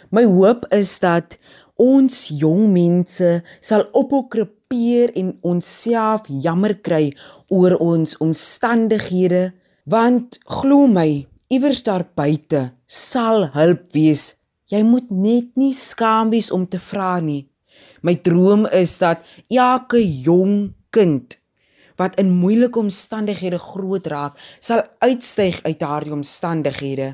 My 0.10 0.24
hoop 0.25 0.65
is 0.74 0.96
dat 1.00 1.38
ons 1.79 2.15
jong 2.41 2.67
mense 2.74 3.29
sal 3.62 3.88
ophou 3.98 4.27
krepeer 4.31 5.13
en 5.19 5.33
onsself 5.48 6.27
jammer 6.27 6.75
kry 6.86 7.09
oor 7.50 7.77
ons 7.81 8.17
omstandighede 8.24 9.50
want 9.89 10.38
glo 10.45 10.86
my 10.88 11.25
iewers 11.50 11.81
daar 11.88 12.05
buite 12.15 12.69
sal 12.86 13.48
hulp 13.55 13.89
wees. 13.95 14.36
Jy 14.69 14.83
moet 14.86 15.09
net 15.09 15.55
nie 15.57 15.74
skaam 15.74 16.29
wees 16.29 16.51
om 16.53 16.67
te 16.69 16.77
vra 16.77 17.17
nie. 17.24 17.48
My 18.05 18.13
droom 18.21 18.67
is 18.69 19.00
dat 19.01 19.25
elke 19.50 20.01
jong 20.01 20.75
kind 20.93 21.36
wat 22.00 22.15
in 22.21 22.29
moeilike 22.31 22.79
omstandighede 22.79 23.57
groot 23.59 24.05
raak, 24.07 24.38
sal 24.63 24.86
uitstyg 25.03 25.57
uit 25.65 25.79
daardie 25.81 26.13
omstandighede 26.15 27.09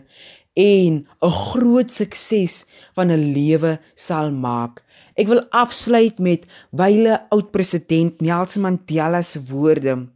en 0.56 1.06
'n 1.22 1.32
groot 1.52 1.92
sukses 1.92 2.66
van 2.96 3.12
'n 3.12 3.34
lewe 3.36 3.80
sal 3.94 4.32
maak. 4.32 4.84
Ek 5.16 5.28
wil 5.28 5.44
afsluit 5.52 6.18
met 6.20 6.46
wyle 6.72 7.16
oud 7.30 7.52
president 7.52 8.22
Nelson 8.22 8.62
Mandela 8.62 9.22
se 9.24 9.40
woorde. 9.52 10.08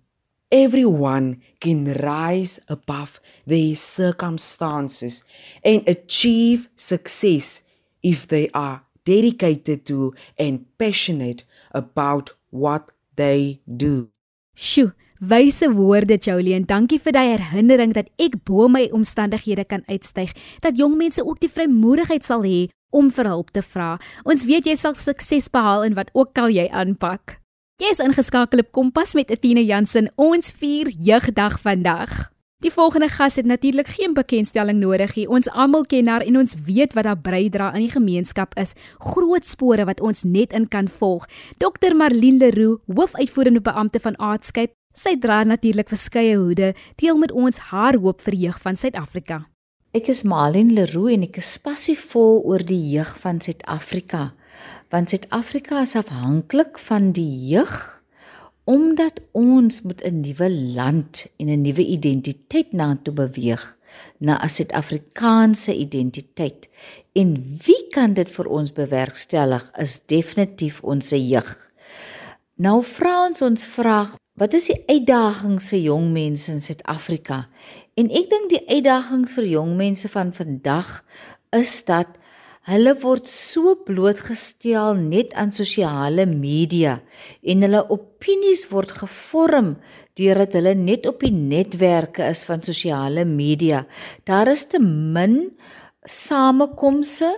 Everyone 0.51 1.37
can 1.59 1.85
rise 1.93 2.59
above 2.67 3.21
their 3.45 3.75
circumstances 3.75 5.23
and 5.63 5.87
achieve 5.87 6.69
success 6.75 7.61
if 8.01 8.27
they 8.27 8.49
are 8.53 8.81
dedicated 9.05 9.85
to 9.85 10.13
and 10.37 10.65
passionate 10.77 11.43
about 11.71 12.31
what 12.49 12.91
they 13.15 13.61
do. 13.77 14.09
Sjoe, 14.55 14.93
wyse 15.19 15.67
woorde 15.71 16.17
Jolien. 16.17 16.65
Dankie 16.65 16.99
vir 16.99 17.15
daai 17.15 17.35
herinnering 17.35 17.93
dat 17.93 18.09
ek 18.19 18.39
bo 18.47 18.67
my 18.71 18.87
omstandighede 18.95 19.65
kan 19.67 19.83
uitstyg, 19.87 20.33
dat 20.63 20.79
jong 20.79 20.97
mense 20.97 21.23
ook 21.25 21.39
die 21.43 21.51
vrymoedigheid 21.51 22.25
sal 22.25 22.43
hê 22.47 22.69
om 22.89 23.11
vir 23.13 23.29
hulp 23.29 23.51
te 23.53 23.61
vra. 23.61 23.97
Ons 24.25 24.47
weet 24.49 24.65
jy 24.65 24.75
sal 24.79 24.95
sukses 24.97 25.51
behaal 25.51 25.85
in 25.85 25.99
wat 25.99 26.09
ook 26.13 26.37
al 26.39 26.49
jy 26.49 26.65
aanpak. 26.71 27.37
Jy 27.79 27.93
is 27.93 28.01
ingeskakel 28.03 28.59
op 28.59 28.73
Kompas 28.75 29.13
met 29.15 29.31
Athena 29.31 29.61
Jansen. 29.63 30.09
Ons 30.19 30.51
vier 30.51 30.89
jeugdag 30.99 31.61
vandag. 31.63 32.27
Die 32.59 32.73
volgende 32.75 33.07
gas 33.07 33.37
het 33.39 33.45
natuurlik 33.47 33.87
geen 33.87 34.13
bekendstelling 34.13 34.81
nodig 34.81 35.13
nie. 35.15 35.29
Ons 35.31 35.47
almal 35.47 35.85
ken 35.87 36.09
haar 36.11 36.25
en 36.27 36.41
ons 36.41 36.57
weet 36.65 36.91
wat 36.97 37.07
haar 37.07 37.21
bydra 37.23 37.69
aan 37.71 37.85
die 37.85 37.93
gemeenskap 37.93 38.57
is. 38.59 38.73
Groot 38.99 39.47
spore 39.47 39.85
wat 39.87 40.03
ons 40.03 40.25
net 40.27 40.51
in 40.51 40.67
kan 40.67 40.91
volg. 40.91 41.23
Dr 41.63 41.95
Marlene 41.95 42.41
Leroux, 42.43 42.81
hoofuitvoerende 42.91 43.63
beampte 43.63 44.03
van 44.03 44.19
Aardskype, 44.19 44.75
sy 44.99 45.15
dra 45.21 45.43
natuurlik 45.47 45.89
verskeie 45.91 46.35
hoede, 46.35 46.73
deel 46.99 47.19
met 47.19 47.31
ons 47.31 47.61
haar 47.71 47.97
hoop 48.03 48.23
vir 48.25 48.35
jeug 48.35 48.57
van 48.63 48.79
Suid-Afrika. 48.79 49.45
Ek 49.95 50.09
is 50.11 50.25
Marlene 50.27 50.75
Leroux 50.75 51.13
en 51.13 51.23
ek 51.25 51.39
is 51.41 51.53
passievol 51.63 52.43
oor 52.49 52.63
die 52.65 52.81
jeug 52.91 53.13
van 53.23 53.39
Suid-Afrika. 53.41 54.29
Want 54.91 55.13
Suid-Afrika 55.13 55.85
is 55.85 55.95
afhanklik 55.95 56.81
van 56.89 57.13
die 57.15 57.31
jeug 57.53 57.77
omdat 58.69 59.17
ons 59.33 59.81
moet 59.81 60.01
'n 60.05 60.21
nuwe 60.21 60.49
land 60.75 61.25
en 61.39 61.47
'n 61.49 61.61
nuwe 61.61 61.81
identiteit 61.81 62.73
na 62.73 62.97
toe 63.03 63.13
beweeg 63.13 63.63
na 64.19 64.37
'n 64.43 64.49
Suid-Afrikaanse 64.49 65.73
identiteit. 65.73 66.69
En 67.13 67.33
wie 67.65 67.87
kan 67.89 68.13
dit 68.13 68.29
vir 68.29 68.45
ons 68.45 68.71
bewerkstellig 68.71 69.71
is 69.77 70.05
definitief 70.05 70.83
ons 70.83 71.09
jeug. 71.09 71.71
Nou 72.55 72.83
vra 72.83 73.25
ons 73.27 73.41
ons 73.41 73.65
vraag, 73.65 74.15
wat 74.39 74.55
is 74.55 74.69
die 74.71 74.79
uitdagings 74.87 75.69
vir 75.73 75.81
jong 75.83 76.09
mense 76.15 76.51
in 76.51 76.61
Suid-Afrika? 76.63 77.43
En 77.99 78.07
ek 78.07 78.29
dink 78.31 78.49
die 78.53 78.63
uitdagings 78.69 79.35
vir 79.35 79.49
jong 79.51 79.75
mense 79.79 80.07
van 80.11 80.31
vandag 80.35 81.01
is 81.55 81.75
dat 81.87 82.19
Hulle 82.69 82.91
word 83.01 83.25
so 83.25 83.71
blootgestel 83.87 84.97
net 84.99 85.31
aan 85.39 85.49
sosiale 85.55 86.27
media 86.29 86.99
en 87.41 87.65
hulle 87.65 87.79
opinies 87.95 88.67
word 88.69 88.91
gevorm 88.99 89.71
deurdat 90.19 90.57
hulle 90.59 90.75
net 90.77 91.07
op 91.09 91.23
die 91.23 91.33
netwerke 91.33 92.27
is 92.27 92.43
van 92.45 92.61
sosiale 92.61 93.23
media. 93.25 93.85
Daar 94.29 94.51
is 94.51 94.67
te 94.69 94.81
min 94.83 95.55
samekomse 96.05 97.31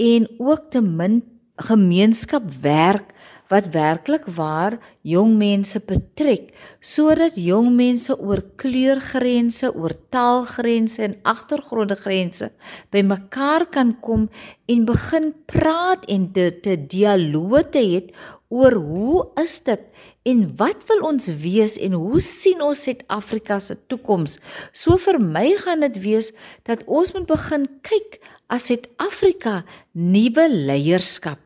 en 0.00 0.28
ook 0.38 0.70
te 0.72 0.80
min 0.80 1.20
gemeenskapwerk 1.60 3.10
wat 3.50 3.72
werklik 3.74 4.26
waar 4.36 4.78
jong 5.02 5.34
mense 5.38 5.80
betrek 5.82 6.52
sodat 6.80 7.34
jong 7.34 7.72
mense 7.74 8.14
oor 8.18 8.42
kleurgrense, 8.62 9.72
oor 9.74 9.94
taalgrense 10.14 11.02
en 11.02 11.16
agtergrondgrense 11.22 12.50
bymekaar 12.94 13.66
kan 13.74 13.96
kom 14.00 14.28
en 14.70 14.86
begin 14.86 15.32
praat 15.50 16.06
en 16.06 16.30
te, 16.32 16.50
te 16.62 16.76
dialoog 16.78 17.72
te 17.74 17.82
het 17.82 18.14
oor 18.50 18.78
hoe 18.78 19.26
is 19.42 19.58
dit 19.66 19.82
en 20.30 20.46
wat 20.60 20.86
wil 20.90 21.04
ons 21.10 21.26
wees 21.42 21.76
en 21.80 21.94
hoe 21.96 22.20
sien 22.22 22.60
ons 22.62 22.82
Suid-Afrika 22.84 23.56
se 23.60 23.76
toekoms? 23.88 24.36
So 24.76 24.98
vir 25.00 25.18
my 25.22 25.46
gaan 25.62 25.86
dit 25.86 25.96
wees 26.04 26.32
dat 26.68 26.84
ons 26.86 27.14
moet 27.16 27.28
begin 27.30 27.66
kyk 27.86 28.20
as 28.52 28.68
Suid-Afrika 28.68 29.62
nuwe 29.96 30.46
leierskap 30.50 31.40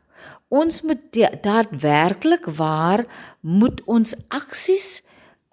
ons 0.49 0.83
moet 0.83 1.03
daadwerklik 1.43 2.47
waar 2.59 3.05
moet 3.41 3.81
ons 3.85 4.15
aksies 4.29 5.03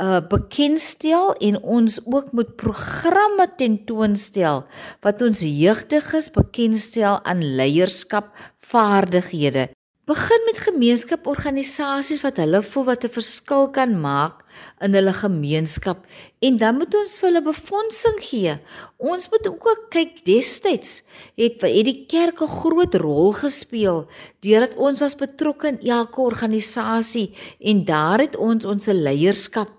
uh 0.01 0.17
bekendstel 0.29 1.35
en 1.37 1.59
ons 1.61 1.99
ook 2.05 2.31
moet 2.31 2.55
programme 2.57 3.45
tentoonstel 3.57 4.63
wat 5.05 5.21
ons 5.21 5.43
jeugdiges 5.45 6.31
bekendstel 6.33 7.19
aan 7.23 7.43
leierskap 7.55 8.31
vaardighede. 8.71 9.69
Begin 10.09 10.41
met 10.49 10.63
gemeenskaporganisasies 10.65 12.23
wat 12.25 12.41
hulle 12.41 12.63
voel 12.65 12.85
wat 12.89 13.05
'n 13.05 13.13
verskil 13.19 13.69
kan 13.69 13.93
maak 14.01 14.40
in 14.81 14.95
hulle 14.97 15.13
gemeenskap 15.13 16.05
en 16.41 16.57
dan 16.57 16.77
moet 16.79 16.95
ons 16.95 17.17
vir 17.19 17.27
hulle 17.29 17.43
befondsing 17.45 18.17
gee. 18.23 18.55
Ons 18.97 19.29
moet 19.31 19.47
ook 19.47 19.67
kyk 19.93 20.23
destyds 20.25 21.01
het 21.39 21.61
het 21.61 21.85
die 21.85 22.05
kerk 22.07 22.41
'n 22.41 22.55
groot 22.61 22.95
rol 22.95 23.33
gespeel 23.33 24.07
deurdat 24.41 24.75
ons 24.77 24.99
was 24.99 25.15
betrokke 25.15 25.67
in 25.67 25.79
elke 25.81 26.21
organisasie 26.21 27.33
en 27.59 27.85
daar 27.85 28.19
het 28.19 28.35
ons 28.35 28.65
ons 28.65 28.87
leierskap 28.87 29.69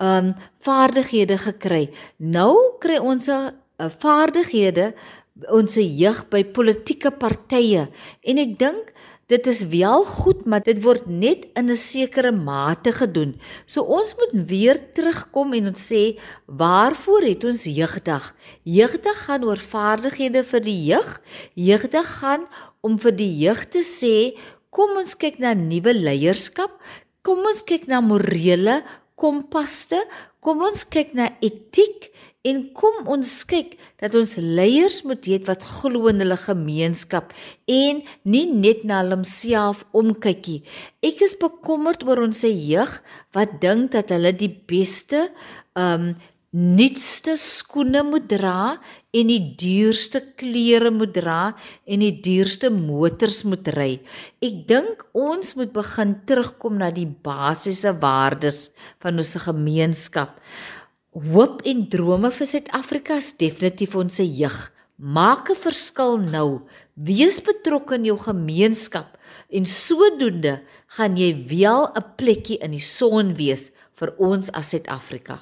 um 0.00 0.34
vaardighede 0.62 1.38
gekry. 1.38 1.90
Nou 2.18 2.78
kry 2.80 2.98
ons 2.98 3.28
'n 3.28 3.52
vaardighede 3.78 4.94
ons 5.46 5.74
jeug 5.74 6.24
by 6.30 6.42
politieke 6.44 7.10
partye 7.10 7.86
en 8.22 8.38
ek 8.38 8.58
dink 8.58 8.92
Dit 9.28 9.46
is 9.46 9.60
wel 9.68 10.06
goed, 10.08 10.46
maar 10.48 10.62
dit 10.64 10.78
word 10.80 11.04
net 11.06 11.42
in 11.52 11.68
'n 11.68 11.76
sekere 11.76 12.32
mate 12.32 12.92
gedoen. 12.92 13.36
So 13.66 13.82
ons 13.82 14.14
moet 14.16 14.48
weer 14.48 14.78
terugkom 14.94 15.52
en 15.52 15.66
ons 15.66 15.92
sê, 15.92 16.18
waarvoor 16.46 17.22
het 17.22 17.44
ons 17.44 17.64
jeugdag? 17.64 18.34
Jeugdag 18.64 19.18
gaan 19.26 19.44
oor 19.44 19.60
vaardighede 19.60 20.44
vir 20.44 20.60
die 20.60 20.84
jeug. 20.84 21.20
Jeugdag 21.54 22.08
gaan 22.20 22.48
om 22.80 22.98
vir 22.98 23.12
die 23.12 23.38
jeug 23.44 23.68
te 23.68 23.84
sê, 23.84 24.38
kom 24.70 24.96
ons 24.96 25.14
kyk 25.14 25.38
na 25.38 25.52
nuwe 25.54 25.92
leierskap. 25.92 26.72
Kom 27.22 27.38
ons 27.44 27.62
kyk 27.64 27.86
na 27.86 28.00
morele 28.00 28.82
kompaste. 29.14 30.06
Kom 30.40 30.62
ons 30.62 30.88
kyk 30.88 31.12
na 31.12 31.28
etiek 31.40 32.08
en 32.48 32.62
kom 32.76 33.08
ons 33.10 33.32
kyk 33.50 33.74
dat 34.00 34.14
ons 34.18 34.36
leiers 34.40 35.00
moet 35.08 35.28
weet 35.28 35.44
wat 35.48 35.66
glo 35.78 36.08
in 36.12 36.22
hulle 36.22 36.38
gemeenskap 36.40 37.34
en 37.68 38.00
nie 38.24 38.46
net 38.48 38.84
na 38.88 39.02
homself 39.04 39.84
omkykie. 39.96 40.62
Ek 41.04 41.20
is 41.26 41.36
bekommerd 41.38 42.06
oor 42.08 42.24
ons 42.24 42.44
jeug 42.46 42.98
wat 43.36 43.60
dink 43.62 43.92
dat 43.96 44.14
hulle 44.14 44.32
die 44.36 44.52
beste 44.70 45.28
um 45.78 46.12
nuutste 46.58 47.34
skoene 47.36 48.00
moet 48.08 48.24
dra 48.30 48.78
en 49.12 49.28
die 49.28 49.52
duurste 49.60 50.22
klere 50.40 50.88
moet 50.92 51.12
dra 51.12 51.52
en 51.84 52.00
die 52.00 52.14
duurste 52.24 52.70
motors 52.72 53.42
moet 53.44 53.68
ry. 53.76 53.90
Ek 54.40 54.64
dink 54.68 55.04
ons 55.12 55.54
moet 55.58 55.74
begin 55.74 56.16
terugkom 56.28 56.80
na 56.80 56.88
die 56.94 57.08
basiese 57.08 57.92
waardes 58.00 58.70
van 59.04 59.20
ons 59.20 59.36
gemeenskap. 59.44 60.40
Hoop 61.18 61.64
en 61.66 61.80
drome 61.90 62.28
vir 62.30 62.46
Suid-Afrika 62.46 63.16
is 63.18 63.32
definitief 63.40 63.96
ons 63.98 64.20
jeug. 64.22 64.58
Maak 64.98 65.50
'n 65.50 65.58
verskil 65.58 66.18
nou. 66.18 66.62
Wees 66.94 67.40
betrokke 67.42 67.94
in 67.94 68.04
jou 68.04 68.18
gemeenskap 68.18 69.18
en 69.50 69.64
sodoende 69.64 70.62
gaan 70.86 71.16
jy 71.16 71.34
wel 71.48 71.90
'n 71.96 72.04
plekkie 72.16 72.62
in 72.62 72.70
die 72.70 72.80
son 72.80 73.34
wees 73.34 73.72
vir 73.98 74.14
ons 74.18 74.50
as 74.52 74.70
Suid-Afrika. 74.70 75.40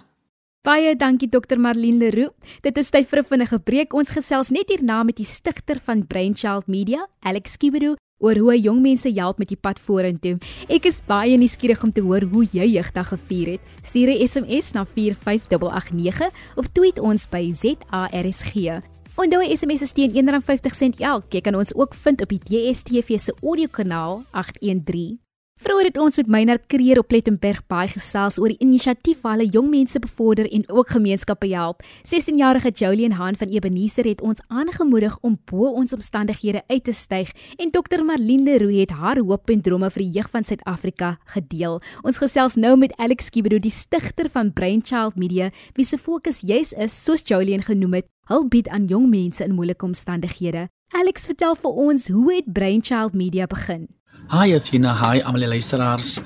Baie 0.64 0.96
dankie 0.96 1.28
Dr 1.28 1.58
Marlene 1.58 1.98
Leroux. 1.98 2.32
Dit 2.62 2.78
is 2.78 2.90
tyd 2.90 3.06
vir 3.06 3.18
'n 3.18 3.24
vinnige 3.24 3.58
breek. 3.58 3.92
Ons 3.92 4.10
gesels 4.10 4.50
net 4.50 4.68
hierna 4.68 5.04
met 5.04 5.16
die 5.16 5.24
stigter 5.24 5.78
van 5.78 6.06
Brainchild 6.06 6.68
Media, 6.68 7.06
Alex 7.20 7.56
Kiberu, 7.56 7.96
oor 8.18 8.36
hoe 8.36 8.56
jong 8.60 8.80
mense 8.80 9.12
help 9.12 9.38
met 9.38 9.48
die 9.48 9.60
pad 9.60 9.80
vorentoe. 9.80 10.36
Ek 10.68 10.86
is 10.88 11.02
baie 11.06 11.36
nuuskierig 11.36 11.82
om 11.82 11.92
te 11.92 12.00
hoor 12.00 12.24
hoe 12.30 12.46
jy 12.52 12.66
jeugdag 12.76 13.08
gevier 13.12 13.56
het. 13.56 13.60
Stuur 13.82 14.08
'n 14.08 14.26
SMS 14.26 14.72
na 14.72 14.84
45889 14.84 16.32
of 16.56 16.72
tweet 16.72 16.98
ons 16.98 17.28
by 17.28 17.52
ZARSG. 17.52 18.82
Onthou 19.16 19.40
SMS 19.40 19.82
is 19.82 19.92
teen 19.92 20.12
R1.50 20.12 21.00
elk. 21.00 21.32
Jy 21.32 21.40
kan 21.40 21.54
ons 21.54 21.74
ook 21.74 21.94
vind 21.94 22.20
op 22.20 22.28
die 22.28 22.40
DSTV 22.44 23.18
se 23.18 23.34
audiokanaal 23.40 24.24
813. 24.30 25.25
Vroeger 25.56 25.86
het 25.88 25.98
ons 25.98 26.16
met 26.16 26.26
Meiner 26.26 26.58
Kreer 26.68 26.98
op 27.00 27.06
Plettenberg 27.08 27.62
baie 27.66 27.88
gesels 27.88 28.36
oor 28.36 28.52
die 28.52 28.60
inisiatief 28.60 29.22
waar 29.24 29.38
hulle 29.38 29.48
jong 29.54 29.70
mense 29.72 29.96
bevorder 29.98 30.44
en 30.52 30.66
ook 30.68 30.92
gemeenskappe 30.92 31.48
help. 31.48 31.80
16-jarige 32.04 32.70
Jolien 32.76 33.16
Haan 33.16 33.38
van 33.40 33.48
Ebenezer 33.48 34.04
het 34.04 34.20
ons 34.20 34.42
aangemoedig 34.52 35.16
om 35.24 35.38
bo 35.48 35.70
ons 35.72 35.96
omstandighede 35.96 36.60
uit 36.68 36.84
te 36.84 36.92
styg 36.92 37.32
en 37.56 37.72
Dr 37.72 38.04
Marlene 38.04 38.44
Leroux 38.44 38.76
het 38.82 38.92
haar 39.00 39.22
hoop 39.24 39.48
en 39.50 39.64
drome 39.64 39.90
vir 39.96 40.04
die 40.04 40.10
jeug 40.18 40.30
van 40.36 40.44
Suid-Afrika 40.44 41.16
gedeel. 41.24 41.80
Ons 42.04 42.20
gesels 42.20 42.60
nou 42.60 42.76
met 42.76 42.92
Alex 43.00 43.32
Kibedo, 43.32 43.56
die 43.56 43.72
stigter 43.72 44.28
van 44.28 44.52
Brainchild 44.52 45.16
Media, 45.16 45.48
wie 45.72 45.88
se 45.88 45.96
fokus 45.96 46.44
juis 46.44 46.76
is, 46.76 46.92
soos 46.92 47.24
Jolien 47.24 47.64
genoem 47.64 48.02
het, 48.02 48.12
hulp 48.28 48.52
bied 48.52 48.68
aan 48.68 48.92
jong 48.92 49.08
mense 49.08 49.44
in 49.44 49.56
moeilike 49.56 49.88
omstandighede. 49.88 50.68
Alex, 50.92 51.24
vertel 51.26 51.56
vir 51.56 51.84
ons, 51.88 52.10
hoe 52.12 52.34
het 52.34 52.52
Brainchild 52.52 53.16
Media 53.16 53.48
begin? 53.48 53.95
Hi 54.26 54.50
Athena, 54.56 54.90
hi 54.98 55.20
almal 55.22 55.44
die 55.44 55.48
luisteraars. 55.48 56.16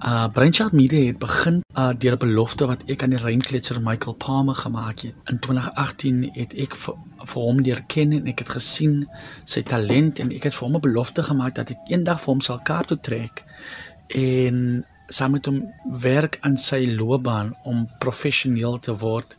Uh 0.00 0.28
Brainchild 0.32 0.72
Media 0.72 1.06
het 1.08 1.18
begin 1.18 1.56
uh 1.74 1.90
deur 1.98 2.14
'n 2.14 2.22
belofte 2.22 2.66
wat 2.66 2.84
ek 2.86 3.02
aan 3.02 3.10
die 3.10 3.18
reinkletser 3.18 3.80
Michael 3.80 4.14
Palmer 4.14 4.54
gemaak 4.54 5.00
het. 5.00 5.14
In 5.24 5.38
2018 5.38 6.30
het 6.32 6.54
ek 6.54 6.76
vir, 6.76 6.94
vir 7.24 7.42
hom 7.42 7.60
leer 7.60 7.82
ken 7.86 8.12
en 8.12 8.26
ek 8.26 8.38
het 8.38 8.48
gesien 8.48 9.08
sy 9.44 9.62
talent 9.62 10.18
en 10.18 10.30
ek 10.30 10.42
het 10.42 10.54
vir 10.54 10.66
hom 10.68 10.76
'n 10.76 10.80
belofte 10.80 11.22
gemaak 11.22 11.54
dat 11.54 11.70
ek 11.70 11.90
eendag 11.90 12.20
vir 12.20 12.32
hom 12.32 12.40
sal 12.40 12.60
Kaap 12.62 12.86
toe 12.86 13.00
trek 13.00 13.44
en 14.08 14.86
saam 15.08 15.32
met 15.32 15.46
hom 15.46 15.62
werk 16.02 16.38
aan 16.40 16.56
sy 16.56 16.86
loopbaan 16.86 17.56
om 17.64 17.88
professioneel 17.98 18.78
te 18.78 18.94
word 18.96 19.36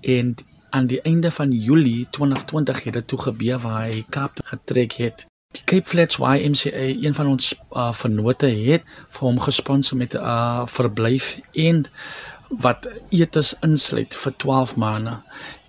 en 0.00 0.34
aan 0.70 0.86
die 0.86 1.00
einde 1.02 1.30
van 1.30 1.50
Julie 1.50 2.06
2020 2.10 2.84
het 2.84 2.94
dit 2.94 3.06
toe 3.06 3.18
gebeur 3.18 3.58
waar 3.58 3.82
hy 3.86 4.04
Kaap 4.08 4.34
toe 4.34 4.46
getrek 4.46 4.92
het. 4.92 5.31
Die 5.52 5.64
Cape 5.64 5.88
Flats 5.88 6.16
YMCA, 6.18 6.84
een 7.02 7.14
van 7.14 7.26
ons 7.26 7.52
uh, 7.72 7.92
vennote 7.92 8.48
het 8.48 8.84
vir 9.12 9.26
hom 9.26 9.40
gesponsor 9.40 9.98
met 10.00 10.14
'n 10.14 10.24
uh, 10.24 10.66
verblyf 10.66 11.40
en 11.52 11.84
wat 12.48 12.88
etes 13.08 13.54
insluit 13.60 14.16
vir 14.16 14.36
12 14.36 14.76
maande. 14.76 15.20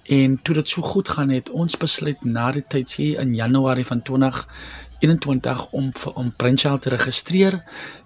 En 0.04 0.40
toe 0.42 0.56
dit 0.56 0.70
so 0.70 0.82
goed 0.82 1.10
gaan 1.10 1.30
het, 1.30 1.50
ons 1.50 1.78
besluit 1.78 2.24
na 2.24 2.52
die 2.52 2.66
tyd 2.68 2.90
sê 2.92 3.06
in 3.20 3.36
Januarie 3.36 3.86
van 3.86 4.02
2021 4.02 5.68
om 5.72 5.92
om 6.14 6.34
Princeal 6.36 6.80
te 6.80 6.90
registreer 6.90 7.64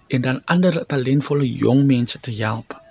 en 0.08 0.22
dan 0.22 0.42
ander 0.46 0.86
talentvolle 0.86 1.54
jong 1.54 1.86
mense 1.86 2.20
te 2.20 2.32
help. 2.32 2.87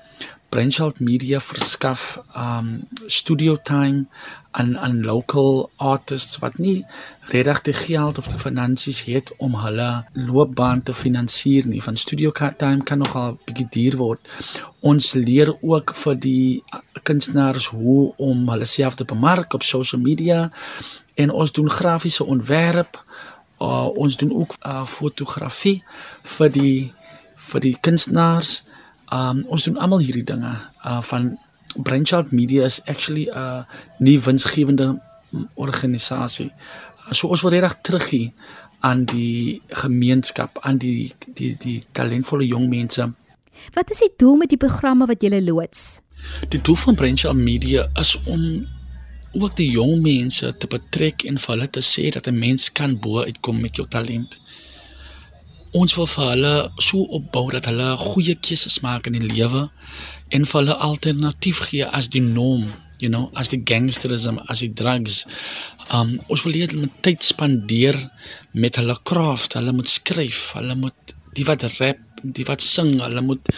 Branchalt 0.48 1.00
Media 1.00 1.40
verskaf 1.40 2.20
um 2.36 2.86
studio 3.06 3.56
time 3.56 4.06
aan 4.50 4.78
aan 4.78 5.02
local 5.04 5.70
artists 5.76 6.38
wat 6.38 6.58
nie 6.58 6.84
regtig 7.28 7.62
die 7.62 7.74
geld 7.74 8.18
of 8.18 8.28
die 8.30 8.38
finansies 8.38 9.02
het 9.04 9.32
om 9.36 9.56
hulle 9.60 10.04
loopbaan 10.12 10.82
te 10.82 10.94
finansier 10.94 11.66
nie. 11.66 11.82
Van 11.82 11.96
studio 11.96 12.32
time 12.32 12.82
kan 12.82 12.98
nogal 12.98 13.38
bietjie 13.44 13.66
duur 13.70 13.96
word. 13.96 14.30
Ons 14.80 15.12
leer 15.12 15.52
ook 15.60 15.94
vir 15.94 16.14
die 16.14 16.64
kunstenaars 17.02 17.66
hoe 17.66 18.14
om 18.16 18.48
hulle 18.48 18.64
self 18.64 18.94
te 18.94 19.04
bemark 19.04 19.54
op 19.54 19.62
social 19.62 20.00
media 20.00 20.50
en 21.14 21.30
ons 21.30 21.52
doen 21.52 21.70
grafiese 21.70 22.24
ontwerp. 22.24 23.02
Uh, 23.60 23.88
ons 23.96 24.16
doen 24.16 24.32
ook 24.32 24.52
uh, 24.66 24.84
fotografie 24.86 25.82
vir 26.22 26.50
die 26.52 26.92
vir 27.36 27.60
die 27.60 27.76
kunstenaars 27.80 28.62
Um 29.12 29.44
ons 29.48 29.64
doen 29.64 29.78
almal 29.78 29.98
hierdie 29.98 30.24
dinge. 30.24 30.54
Uh 30.84 31.02
van 31.02 31.38
Brainchild 31.76 32.32
Media 32.32 32.64
is 32.64 32.80
actually 32.84 33.26
'n 33.30 33.38
uh, 33.38 33.62
nie 33.98 34.20
winsgewende 34.20 35.00
organisasie. 35.54 36.52
So 37.10 37.28
ons 37.28 37.42
wil 37.42 37.50
regtig 37.50 37.78
teruggee 37.80 38.32
aan 38.80 39.04
die 39.04 39.62
gemeenskap, 39.68 40.58
aan 40.60 40.78
die 40.78 41.12
die 41.34 41.56
die 41.58 41.82
talentvolle 41.92 42.46
jong 42.46 42.68
mense. 42.68 43.12
Wat 43.74 43.90
is 43.90 43.98
die 43.98 44.12
doel 44.16 44.36
met 44.36 44.48
die 44.48 44.60
programme 44.60 45.06
wat 45.06 45.22
julle 45.22 45.42
loods? 45.42 46.00
Die 46.48 46.60
doel 46.60 46.74
van 46.74 46.94
Brainchild 46.94 47.36
Media 47.36 47.86
is 47.94 48.16
om 48.24 48.66
ook 49.32 49.56
die 49.56 49.70
jong 49.70 50.00
mense 50.02 50.56
te 50.56 50.66
betrek 50.66 51.24
en 51.28 51.38
vir 51.38 51.54
hulle 51.54 51.68
te 51.70 51.82
sê 51.84 52.08
dat 52.12 52.26
'n 52.26 52.38
mens 52.38 52.72
kan 52.72 52.98
bo 53.00 53.22
uitkom 53.22 53.60
met 53.60 53.76
jou 53.76 53.88
talent 53.88 54.38
ons 55.74 55.94
wil 55.98 56.06
vir 56.06 56.30
hulle 56.30 56.54
so 56.82 57.02
opbou 57.18 57.48
dat 57.54 57.66
hulle 57.70 57.88
goeie 58.00 58.36
keuses 58.48 58.80
maak 58.84 59.08
in 59.10 59.18
die 59.18 59.26
lewe 59.26 59.66
en 60.34 60.46
vir 60.46 60.60
hulle 60.60 60.76
alternatief 60.88 61.62
gee 61.70 61.86
as 61.98 62.08
die 62.12 62.22
norm, 62.22 62.66
you 63.02 63.10
know, 63.10 63.30
as 63.34 63.50
die 63.52 63.62
gangsterisme, 63.62 64.42
as 64.48 64.62
die 64.64 64.72
drugs. 64.72 65.24
Um 65.94 66.16
ons 66.28 66.46
wil 66.46 66.58
hulle 66.58 66.84
met 66.86 66.96
tyd 67.06 67.22
spandeer 67.26 67.98
met 68.54 68.78
hulle 68.80 68.96
craft, 69.04 69.58
hulle 69.58 69.74
moet 69.76 69.90
skryf, 69.90 70.52
hulle 70.58 70.78
moet 70.78 71.16
die 71.36 71.44
wat 71.46 71.66
rap, 71.76 72.00
die 72.32 72.44
wat 72.48 72.62
sing, 72.64 72.96
hulle 73.00 73.22
moet 73.22 73.48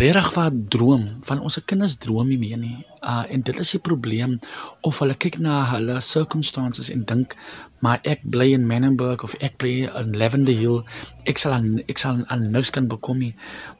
regtig 0.00 0.28
wat 0.34 0.56
droom 0.72 1.04
van 1.28 1.42
ons 1.44 1.58
kinders 1.64 1.96
droom 2.02 2.28
nie 2.28 2.38
meer 2.40 2.58
nie. 2.60 2.76
Uh 3.02 3.24
en 3.30 3.44
dit 3.46 3.60
is 3.62 3.70
die 3.76 3.82
probleem 3.82 4.38
of 4.86 4.98
hulle 5.02 5.14
kyk 5.14 5.38
na 5.42 5.62
hulle 5.74 6.00
circumstances 6.00 6.90
en 6.90 7.04
dink 7.04 7.36
maar 7.84 8.00
ek 8.08 8.24
bly 8.24 8.52
in 8.56 8.66
Menenberg 8.66 9.22
of 9.26 9.36
ek 9.44 9.58
bly 9.60 9.86
in 9.86 10.16
Lavender 10.16 10.56
Hill, 10.56 10.82
ek 11.28 11.38
sal 11.38 11.58
aan 11.58 11.80
ek 11.86 12.00
sal 12.02 12.24
aan 12.32 12.50
niks 12.52 12.72
kan 12.74 12.88
bekom 12.88 13.20
nie. 13.22 13.34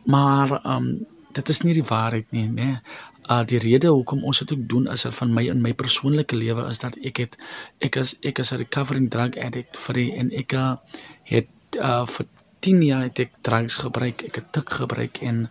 Maar 0.06 0.60
um 0.64 0.92
dit 1.36 1.52
is 1.52 1.62
nie 1.64 1.74
die 1.76 1.84
waarheid 1.84 2.32
nie, 2.32 2.48
né? 2.52 2.70
Uh 3.26 3.42
die 3.42 3.58
rede 3.58 3.90
hoekom 3.90 4.22
ons 4.24 4.38
dit 4.44 4.52
ook 4.54 4.68
doen 4.70 4.86
is 4.92 5.06
van 5.18 5.34
my 5.34 5.48
in 5.50 5.62
my 5.62 5.72
persoonlike 5.74 6.36
lewe 6.36 6.68
is 6.70 6.78
dat 6.78 6.96
ek 7.02 7.24
het 7.24 7.36
ek 7.82 7.98
is 8.02 8.14
ek 8.22 8.38
is 8.38 8.52
'n 8.52 8.62
recovering 8.62 9.10
drug 9.10 9.36
addict 9.36 9.76
vir 9.76 9.94
die, 9.94 10.10
en 10.12 10.30
ek 10.30 10.52
uh, 10.52 10.74
het 11.24 11.48
uh 11.80 12.06
vir 12.06 12.26
10 12.66 12.82
jaar 12.82 13.04
het 13.06 13.20
ek 13.22 13.36
drugs 13.46 13.78
gebruik, 13.84 14.26
ek 14.26 14.40
het 14.40 14.48
tik 14.58 14.72
gebruik 14.80 15.22
en 15.22 15.46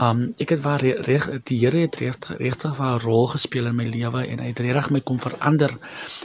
um 0.00 0.22
ek 0.40 0.54
het 0.54 0.62
waar 0.64 0.82
reg 1.06 1.26
die 1.46 1.58
Here 1.60 1.84
het 1.84 1.98
reg 2.00 2.16
regtig 2.38 2.78
'n 2.80 2.98
rol 3.04 3.26
gespeel 3.34 3.66
in 3.66 3.76
my 3.76 3.84
lewe 3.84 4.26
en 4.26 4.38
hy 4.38 4.48
het 4.48 4.58
reg 4.58 4.90
my 4.90 5.00
kom 5.00 5.18
verander 5.20 5.72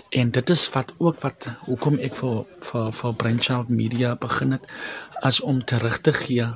en 0.10 0.32
dit 0.32 0.50
is 0.50 0.64
wat 0.74 0.94
ook 0.98 1.22
wat 1.22 1.50
hoekom 1.68 2.00
ek 2.00 2.16
vir 2.16 2.46
vir 2.70 2.92
vir 2.92 3.14
Brainchild 3.14 3.70
Media 3.70 4.16
begin 4.16 4.52
het 4.52 4.66
as 5.22 5.42
om 5.42 5.64
terug 5.64 6.02
te 6.02 6.14
gee 6.14 6.48
uh, 6.48 6.56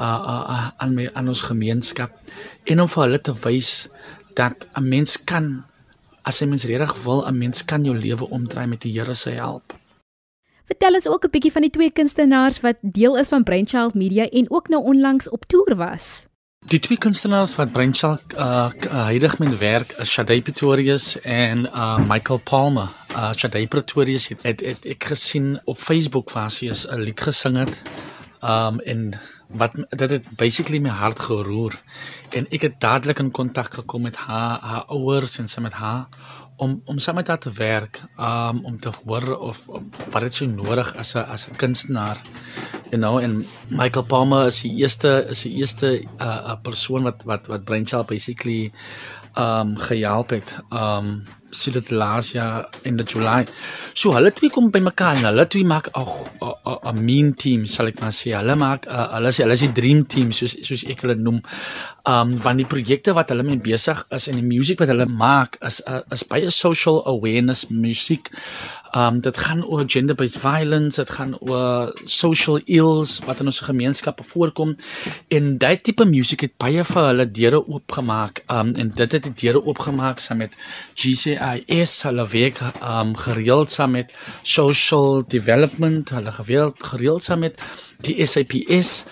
uh, 0.00 0.44
uh 0.56 0.68
aan 0.76 0.94
my 0.94 1.10
aan 1.14 1.28
ons 1.28 1.42
gemeenskap 1.50 2.10
en 2.64 2.80
om 2.80 2.88
vir 2.88 3.02
hulle 3.02 3.20
te 3.20 3.34
wys 3.44 3.88
dat 4.34 4.66
'n 4.74 4.88
mens 4.88 5.24
kan 5.24 5.64
as 6.22 6.40
'n 6.42 6.48
mens 6.48 6.64
regtig 6.64 7.02
wil 7.04 7.26
'n 7.26 7.38
mens 7.38 7.64
kan 7.64 7.84
jou 7.84 7.96
lewe 7.96 8.30
omdraai 8.30 8.66
met 8.66 8.80
die 8.82 8.98
Here 8.98 9.14
se 9.14 9.30
hulp. 9.30 9.85
Vertel 10.66 10.98
ons 10.98 11.06
ook 11.06 11.24
'n 11.24 11.30
bietjie 11.30 11.52
van 11.52 11.62
die 11.62 11.70
twee 11.70 11.92
kunstenaars 11.92 12.60
wat 12.60 12.76
deel 12.80 13.16
is 13.18 13.28
van 13.28 13.42
Brainchild 13.42 13.94
Media 13.94 14.28
en 14.28 14.50
ook 14.50 14.68
nou 14.68 14.82
onlangs 14.82 15.28
op 15.28 15.44
toer 15.44 15.76
was. 15.76 16.26
Die 16.66 16.80
twee 16.80 16.98
kunstenaars 16.98 17.54
wat 17.54 17.72
Brainchild 17.72 18.22
uh 18.34 18.70
huidig 18.90 19.38
met 19.38 19.58
werk 19.58 19.92
is 19.92 20.10
Shadai 20.10 20.42
Pretorius 20.42 21.20
en 21.20 21.64
uh 21.64 22.08
Michael 22.08 22.38
Palmer. 22.38 22.88
Uh 23.10 23.32
Shadai 23.32 23.68
Pretorius 23.68 24.28
het, 24.28 24.42
het, 24.42 24.60
het 24.60 24.84
ek 24.84 25.04
gesien 25.04 25.60
op 25.64 25.76
Facebook 25.76 26.30
waar 26.30 26.50
sy 26.50 26.66
'n 26.66 27.00
lied 27.00 27.20
gesing 27.20 27.56
het. 27.56 27.80
Um 28.42 28.80
en 28.80 29.14
wat 29.46 29.74
dit 29.88 30.10
het 30.10 30.24
basically 30.36 30.78
my 30.78 30.90
hart 30.90 31.18
geroer 31.18 31.78
en 32.30 32.46
ek 32.50 32.62
het 32.62 32.80
dadelik 32.80 33.18
in 33.18 33.30
kontak 33.30 33.74
gekom 33.74 34.02
met 34.02 34.16
haar 34.16 34.58
haar 34.60 34.84
ouers 34.90 35.38
en 35.38 35.48
sy 35.48 35.60
met 35.60 35.72
haar 35.72 36.08
om 36.56 36.80
om 36.84 36.98
saam 36.98 37.14
met 37.14 37.28
haar 37.28 37.38
te 37.38 37.52
werk, 37.52 38.02
um 38.18 38.64
om 38.64 38.80
te 38.80 38.90
hoor 39.04 39.36
of, 39.38 39.68
of 39.68 39.82
wat 40.10 40.22
dit 40.22 40.34
so 40.34 40.46
nodig 40.46 40.94
as 40.96 41.14
'n 41.14 41.18
as 41.18 41.48
'n 41.48 41.56
kunstenaar. 41.56 42.20
You 42.90 42.98
know, 43.02 43.18
en 43.18 43.46
Michael 43.68 44.04
Palmer 44.04 44.46
is 44.46 44.60
die 44.60 44.74
eerste 44.74 45.26
is 45.28 45.42
die 45.42 45.54
eerste 45.54 45.86
'n 45.86 46.08
uh, 46.20 46.54
persoon 46.62 47.02
wat 47.02 47.22
wat 47.24 47.46
wat 47.46 47.64
Brainchild 47.64 48.06
basically 48.06 48.72
um 49.38 49.76
gehelp 49.76 50.30
het. 50.30 50.56
Um 50.70 51.22
sedert 51.50 51.90
laas 51.90 52.32
jaar 52.32 52.68
in 52.82 52.96
die 52.96 53.06
July. 53.06 53.44
So 53.94 54.14
hulle 54.16 54.32
twee 54.34 54.50
kom 54.52 54.70
by 54.74 54.82
mekaar 54.84 55.16
en 55.18 55.28
hulle 55.30 55.46
twee 55.50 55.64
maak 55.64 55.90
'n 55.94 56.06
'n 56.92 57.04
mean 57.04 57.34
team, 57.34 57.66
sal 57.66 57.86
ek 57.86 58.00
maar 58.00 58.12
sê. 58.12 58.34
Hulle 58.36 58.56
maak 58.58 58.86
uh, 58.86 59.08
hulle 59.16 59.32
sê 59.32 59.44
hulle 59.44 59.56
is 59.58 59.64
die 59.66 59.72
dream 59.80 60.06
team 60.06 60.32
soos 60.32 60.56
soos 60.62 60.84
ek 60.84 61.04
hulle 61.04 61.16
noem. 61.16 61.40
Um 62.06 62.36
van 62.38 62.56
die 62.60 62.66
projekte 62.66 63.14
wat 63.14 63.30
hulle 63.32 63.42
mee 63.42 63.58
besig 63.58 64.04
is 64.14 64.28
en 64.30 64.38
die 64.38 64.46
musiek 64.46 64.78
wat 64.78 64.92
hulle 64.92 65.06
maak 65.06 65.56
is 65.66 65.80
uh, 65.86 66.02
is 66.14 66.22
baie 66.30 66.50
social 66.50 67.02
awareness 67.06 67.66
musiek. 67.70 68.30
Um 68.96 69.20
dit 69.20 69.36
gaan 69.36 69.64
oor 69.64 69.84
gender 69.86 70.14
based 70.14 70.38
violence, 70.40 71.00
dit 71.02 71.10
gaan 71.10 71.34
oor 71.40 71.92
social 72.04 72.60
ills 72.64 73.18
wat 73.26 73.40
in 73.40 73.50
ons 73.50 73.60
gemeenskappe 73.60 74.24
voorkom 74.24 74.76
en 75.28 75.50
daai 75.58 75.76
tipe 75.76 76.06
musiek 76.06 76.46
het 76.46 76.54
baie 76.62 76.84
vir 76.84 77.08
hulle 77.10 77.26
deure 77.40 77.62
oopgemaak. 77.66 78.44
Um 78.48 78.74
en 78.74 78.92
dit 79.02 79.18
het 79.18 79.28
die 79.30 79.36
deure 79.46 79.64
oopgemaak 79.64 80.22
saam 80.22 80.44
met 80.44 80.56
GCIS, 81.36 82.02
hulle 82.08 82.26
werk 82.32 82.60
um 82.80 83.14
gereeld 83.16 83.70
saam 83.70 83.90
met 83.96 84.12
social 84.42 85.24
development, 85.28 86.10
hulle 86.10 86.32
gereeld 86.32 86.84
gereeld 86.84 87.22
saam 87.22 87.44
met 87.44 87.60
die 88.00 88.26
SAPS. 88.26 89.04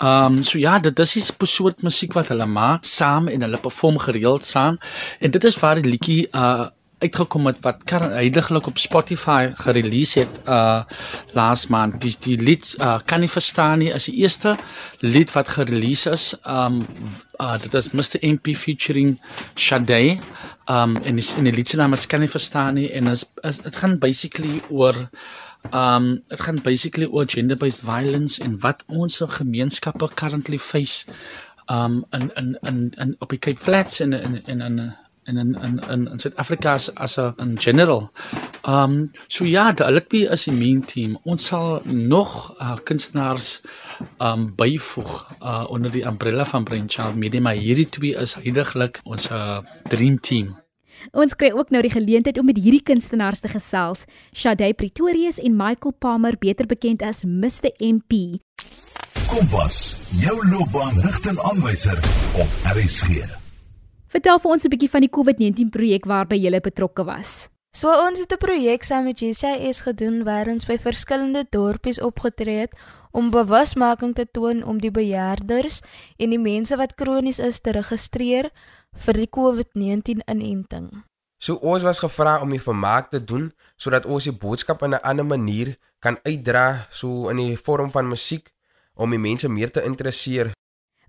Um 0.00 0.42
so 0.42 0.58
ja, 0.58 0.78
dit 0.78 0.98
is 0.98 1.14
'n 1.16 1.46
soort 1.46 1.82
musiek 1.82 2.12
wat 2.12 2.28
hulle 2.28 2.46
maak 2.46 2.84
saam 2.84 3.28
en 3.28 3.42
hulle 3.42 3.58
perform 3.58 3.98
gereeld 3.98 4.44
saam. 4.44 4.78
En 5.20 5.30
dit 5.30 5.44
is 5.44 5.58
waar 5.58 5.74
die 5.74 5.90
liedjie 5.90 6.28
uh 6.32 6.68
uitgekom 7.00 7.46
het 7.46 7.60
wat 7.64 7.82
heiliglik 7.88 8.66
op 8.66 8.78
Spotify 8.78 9.50
gerelease 9.54 10.18
het 10.18 10.40
uh 10.46 10.82
laas 11.32 11.66
maand. 11.66 12.00
Die 12.00 12.16
die 12.20 12.36
lied 12.36 12.74
uh 12.78 12.98
kan 13.04 13.20
nie 13.20 13.28
verstaan 13.28 13.78
nie 13.78 13.92
is 13.92 14.04
die 14.04 14.16
eerste 14.20 14.56
lied 15.00 15.32
wat 15.32 15.48
gerelease 15.48 16.10
is. 16.10 16.34
Um 16.44 16.86
uh 17.40 17.56
dit 17.62 17.74
is 17.74 17.92
Mr 17.92 18.20
MP 18.20 18.54
featuring 18.56 19.20
Sade. 19.54 20.18
Um 20.70 20.96
en 21.02 21.16
is 21.18 21.34
in 21.34 21.44
die 21.48 21.52
lied 21.52 21.68
se 21.68 21.76
naam 21.76 21.92
is 21.96 22.06
kan 22.06 22.20
nie 22.22 22.30
verstaan 22.30 22.76
nie 22.78 22.90
en 22.94 23.10
is 23.10 23.24
dit 23.64 23.76
gaan 23.76 23.98
basically 23.98 24.60
oor 24.68 24.94
um 25.74 26.06
dit 26.28 26.40
gaan 26.46 26.60
basically 26.62 27.08
oor 27.10 27.26
gender 27.26 27.56
based 27.56 27.82
violence 27.82 28.42
en 28.44 28.58
wat 28.62 28.84
ons 28.86 29.18
gemeenskappe 29.38 30.08
currently 30.14 30.58
face 30.58 31.06
um 31.66 32.04
in 32.10 32.30
in 32.36 32.58
in 32.70 32.78
in 33.02 33.16
op 33.18 33.34
die 33.34 33.38
Cape 33.38 33.60
Flats 33.60 34.00
en 34.00 34.12
in 34.12 34.38
in 34.46 34.60
in 34.60 34.78
en 35.30 35.38
in 35.38 35.54
in 35.62 35.78
in 35.90 36.06
in 36.10 36.18
Suid-Afrika 36.18 36.72
as 36.72 36.90
as 36.94 37.16
'n 37.18 37.34
in 37.38 37.58
general. 37.58 38.10
Um 38.68 39.10
so 39.26 39.44
ja, 39.44 39.72
die 39.72 39.86
Olympi 39.86 40.26
is 40.26 40.44
die 40.44 40.54
main 40.54 40.84
team. 40.84 41.18
Ons 41.22 41.46
sal 41.46 41.80
nog 41.84 42.54
uh, 42.60 42.76
kunstenaars 42.84 43.62
um 44.18 44.50
byvoeg 44.56 45.12
uh, 45.42 45.64
onder 45.68 45.90
die 45.90 46.04
umbrella 46.04 46.44
van 46.44 46.64
Brainchild 46.64 47.14
Media, 47.14 47.40
maar 47.40 47.54
hierdie 47.54 47.88
twee 47.88 48.14
is 48.14 48.34
heidaglik 48.34 49.00
ons 49.04 49.30
uh, 49.30 49.58
dream 49.88 50.20
team. 50.20 50.56
Ons 51.16 51.34
kry 51.36 51.50
ook 51.56 51.70
nou 51.70 51.80
die 51.82 51.92
geleentheid 51.92 52.38
om 52.38 52.44
met 52.50 52.60
hierdie 52.60 52.82
kunstenaars 52.84 53.40
te 53.40 53.48
gesels, 53.48 54.04
Shade 54.36 54.74
Pretorius 54.74 55.40
en 55.40 55.56
Michael 55.56 55.94
Palmer, 55.98 56.36
beter 56.38 56.66
bekend 56.66 57.02
as 57.02 57.24
Mr 57.24 57.72
MP. 57.80 58.40
Kompas, 59.30 59.96
jou 60.20 60.36
loopbaanrigtingaanwyser 60.52 62.02
op 62.42 62.72
RSG. 62.76 63.39
Vertel 64.10 64.40
vir 64.42 64.50
ons 64.50 64.64
'n 64.66 64.70
bietjie 64.70 64.90
van 64.90 65.04
die 65.06 65.14
COVID-19 65.16 65.70
projek 65.70 66.04
waarby 66.04 66.34
jy 66.34 66.60
betrokke 66.60 67.04
was. 67.04 67.48
So 67.72 67.86
ons 67.86 68.18
het 68.18 68.32
'n 68.32 68.38
projek 68.38 68.82
saam 68.82 69.04
met 69.04 69.20
GCIS 69.20 69.80
gedoen 69.86 70.24
waar 70.24 70.48
ons 70.48 70.66
by 70.66 70.76
verskillende 70.78 71.46
dorpies 71.50 72.00
opgetree 72.00 72.58
het 72.66 72.74
om 73.12 73.30
bewusmaking 73.30 74.14
te 74.14 74.26
toon 74.32 74.64
om 74.64 74.80
die 74.80 74.90
bejaarders 74.90 75.80
en 76.18 76.30
die 76.30 76.38
mense 76.38 76.76
wat 76.76 76.94
kronies 76.94 77.38
is 77.38 77.60
te 77.60 77.70
registreer 77.70 78.50
vir 78.92 79.14
die 79.14 79.28
COVID-19 79.30 80.22
inenting. 80.26 81.04
So 81.38 81.54
ons 81.54 81.82
was 81.82 82.00
gevra 82.00 82.42
om 82.42 82.50
die 82.50 82.62
vermaak 82.62 83.10
te 83.10 83.24
doen 83.24 83.52
sodat 83.76 84.06
ons 84.06 84.24
die 84.24 84.32
boodskap 84.32 84.82
in 84.82 84.94
'n 84.94 85.02
ander 85.02 85.26
manier 85.26 85.78
kan 86.00 86.18
uitdra, 86.24 86.86
so 86.90 87.28
in 87.28 87.36
die 87.36 87.56
vorm 87.56 87.90
van 87.90 88.08
musiek 88.08 88.50
om 88.94 89.10
die 89.10 89.18
mense 89.18 89.48
meer 89.48 89.70
te 89.70 89.82
interesseer. 89.82 90.50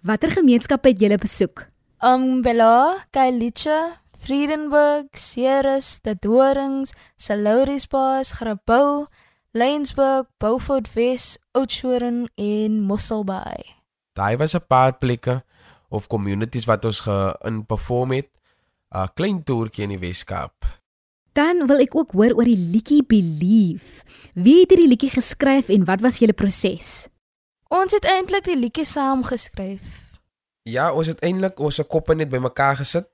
Watter 0.03 0.31
gemeenskappe 0.31 0.89
het 0.89 0.99
julle 0.99 1.17
besoek? 1.17 1.71
Umbela, 2.03 3.05
Kailicha, 3.11 4.01
Friedenburg, 4.17 5.05
Ceres, 5.13 5.99
De 6.01 6.15
Dorings, 6.15 6.93
Salorisbaas, 7.17 8.31
Grabouw, 8.31 9.07
Lensburg, 9.53 10.25
Beaufort 10.39 10.87
Wes, 10.95 11.37
Oudtshoorn 11.53 12.27
en 12.35 12.81
Mosselbaai. 12.81 13.77
Daai 14.17 14.37
was 14.37 14.55
'n 14.55 14.65
paar 14.67 14.97
plekke 14.97 15.43
of 15.89 16.07
communities 16.07 16.65
wat 16.65 16.85
ons 16.85 16.99
gein 16.99 17.65
perform 17.65 18.11
het. 18.11 18.29
'n 18.95 19.07
Klein 19.13 19.43
toertjie 19.43 19.83
in 19.83 19.89
die 19.89 19.99
Weskaap. 19.99 20.65
Dan 21.33 21.67
wil 21.67 21.79
ek 21.79 21.95
ook 21.95 22.11
hoor 22.11 22.33
oor 22.33 22.43
die 22.43 22.57
liedjie 22.57 23.03
Believe. 23.03 24.03
Wie 24.33 24.59
het 24.59 24.69
hierdie 24.69 24.87
liedjie 24.87 25.13
geskryf 25.13 25.69
en 25.69 25.85
wat 25.85 26.01
was 26.01 26.17
julle 26.17 26.33
proses? 26.33 27.07
Ons 27.69 27.91
het 27.91 28.05
eintlik 28.05 28.43
die 28.43 28.57
liedjie 28.57 28.85
saam 28.85 29.23
geskryf. 29.23 30.00
Ja, 30.69 30.91
ons 30.93 31.09
het 31.09 31.21
eintlik 31.25 31.59
ons 31.59 31.79
se 31.79 31.83
koppe 31.89 32.13
net 32.15 32.29
bymekaar 32.29 32.77
gesit. 32.83 33.07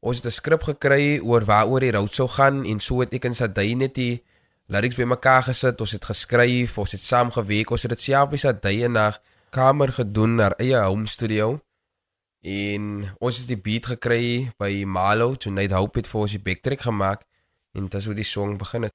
Ons 0.00 0.22
het 0.22 0.26
'n 0.26 0.30
skrip 0.30 0.62
gekry 0.62 1.18
oor 1.18 1.44
waaroor 1.44 1.80
die 1.80 1.90
route 1.90 2.14
sou 2.14 2.28
gaan 2.28 2.64
en 2.64 2.80
so 2.80 3.00
het 3.00 3.12
ek 3.14 3.24
en 3.24 3.34
Sadie 3.34 3.76
net 3.76 3.94
die 3.94 4.22
lyrics 4.66 4.96
bymekaar 4.96 5.42
gesit. 5.42 5.80
Ons 5.80 5.92
het 5.92 6.04
geskryf, 6.04 6.78
ons 6.78 6.92
het 6.92 7.00
saam 7.00 7.30
gewerk. 7.30 7.70
Ons 7.70 7.82
het 7.82 7.90
dit 7.90 8.00
self 8.00 8.30
by 8.30 8.36
Sadie 8.36 8.84
in 8.84 8.94
haar 8.94 9.20
kamer 9.50 9.92
gedoen, 9.92 10.38
haar 10.38 10.54
eie 10.58 10.76
home 10.76 11.06
studio. 11.06 11.60
En 12.42 13.04
ons 13.20 13.38
het 13.38 13.48
die 13.48 13.56
beat 13.56 13.86
gekry 13.86 14.50
by 14.58 14.84
Malo, 14.84 15.34
net 15.46 15.72
Hope 15.72 15.98
het 15.98 16.08
vir 16.08 16.20
ons 16.20 16.30
die 16.30 16.42
backtrack 16.42 16.80
gemaak 16.80 17.22
en 17.74 17.88
dit 17.88 18.04
hoe 18.04 18.14
die 18.14 18.24
song 18.24 18.58
begin 18.58 18.82
het. 18.82 18.92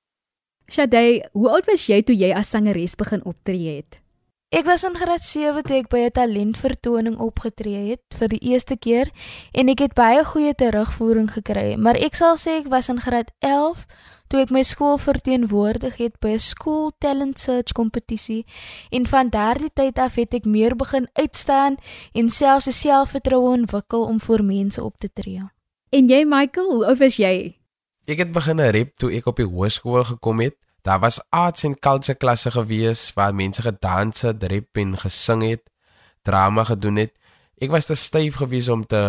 Shadey, 0.68 1.24
hoe 1.32 1.50
oud 1.50 1.66
was 1.66 1.88
jy 1.88 2.02
toe 2.04 2.16
jy 2.16 2.34
as 2.36 2.50
sangeres 2.50 2.96
begin 2.96 3.24
optree 3.24 3.78
het? 3.78 4.02
Ek 4.48 4.64
was 4.64 4.86
in 4.88 4.94
graad 4.96 5.26
7 5.28 5.60
toe 5.68 5.76
ek 5.76 5.90
by 5.92 6.06
'n 6.08 6.12
talentvertoning 6.16 7.18
opgetree 7.20 7.92
het 7.92 8.16
vir 8.16 8.28
die 8.32 8.40
eerste 8.40 8.78
keer 8.80 9.12
en 9.52 9.68
ek 9.68 9.80
het 9.80 9.94
baie 9.94 10.24
goeie 10.24 10.56
terugvoering 10.56 11.28
gekry, 11.28 11.76
maar 11.76 12.00
ek 12.00 12.16
sal 12.16 12.38
sê 12.40 12.64
ek 12.64 12.72
was 12.72 12.88
in 12.88 13.02
graad 13.04 13.28
11 13.44 13.84
toe 14.30 14.40
ek 14.40 14.50
my 14.50 14.64
skool 14.64 14.98
verteenwoordig 14.98 15.98
het 15.98 16.16
by 16.24 16.40
'n 16.40 16.40
school 16.40 16.94
talent 16.98 17.40
search 17.40 17.74
kompetisie 17.74 18.46
en 18.90 19.06
van 19.06 19.30
daardie 19.30 19.74
tyd 19.74 20.00
af 20.00 20.16
het 20.16 20.34
ek 20.34 20.46
meer 20.46 20.76
begin 20.76 21.10
uitstaan 21.14 21.76
en 22.14 22.30
selfs 22.30 22.68
'n 22.68 22.72
selfvertroue 22.72 23.52
ontwikkel 23.52 24.06
om 24.06 24.22
voor 24.22 24.44
mense 24.44 24.84
op 24.84 24.96
te 24.98 25.10
tree. 25.14 25.44
En 25.90 26.08
jy 26.08 26.24
Michael, 26.24 26.72
hoe 26.72 26.86
oud 26.86 27.00
was 27.00 27.18
jy? 27.18 27.60
Ek 28.06 28.18
het 28.18 28.32
begin 28.32 28.60
rap 28.60 28.96
toe 28.96 29.12
ek 29.12 29.26
op 29.26 29.36
die 29.36 29.46
hoërskool 29.46 30.04
gekom 30.04 30.40
het. 30.40 30.67
Daar 30.88 31.00
was 31.00 31.20
arts 31.30 31.64
en 31.64 31.80
culture 31.80 32.18
klasse 32.18 32.52
gewees 32.52 33.14
waar 33.14 33.36
mense 33.36 33.62
gedans 33.62 34.22
het, 34.22 34.44
rap 34.44 34.80
en 34.80 34.94
gesing 34.98 35.42
het, 35.44 35.66
drama 36.24 36.64
gedoen 36.64 36.96
het. 36.96 37.12
Ek 37.60 37.74
was 37.74 37.90
te 37.90 37.96
styf 38.00 38.38
gewees 38.40 38.70
om 38.72 38.86
te 38.88 39.02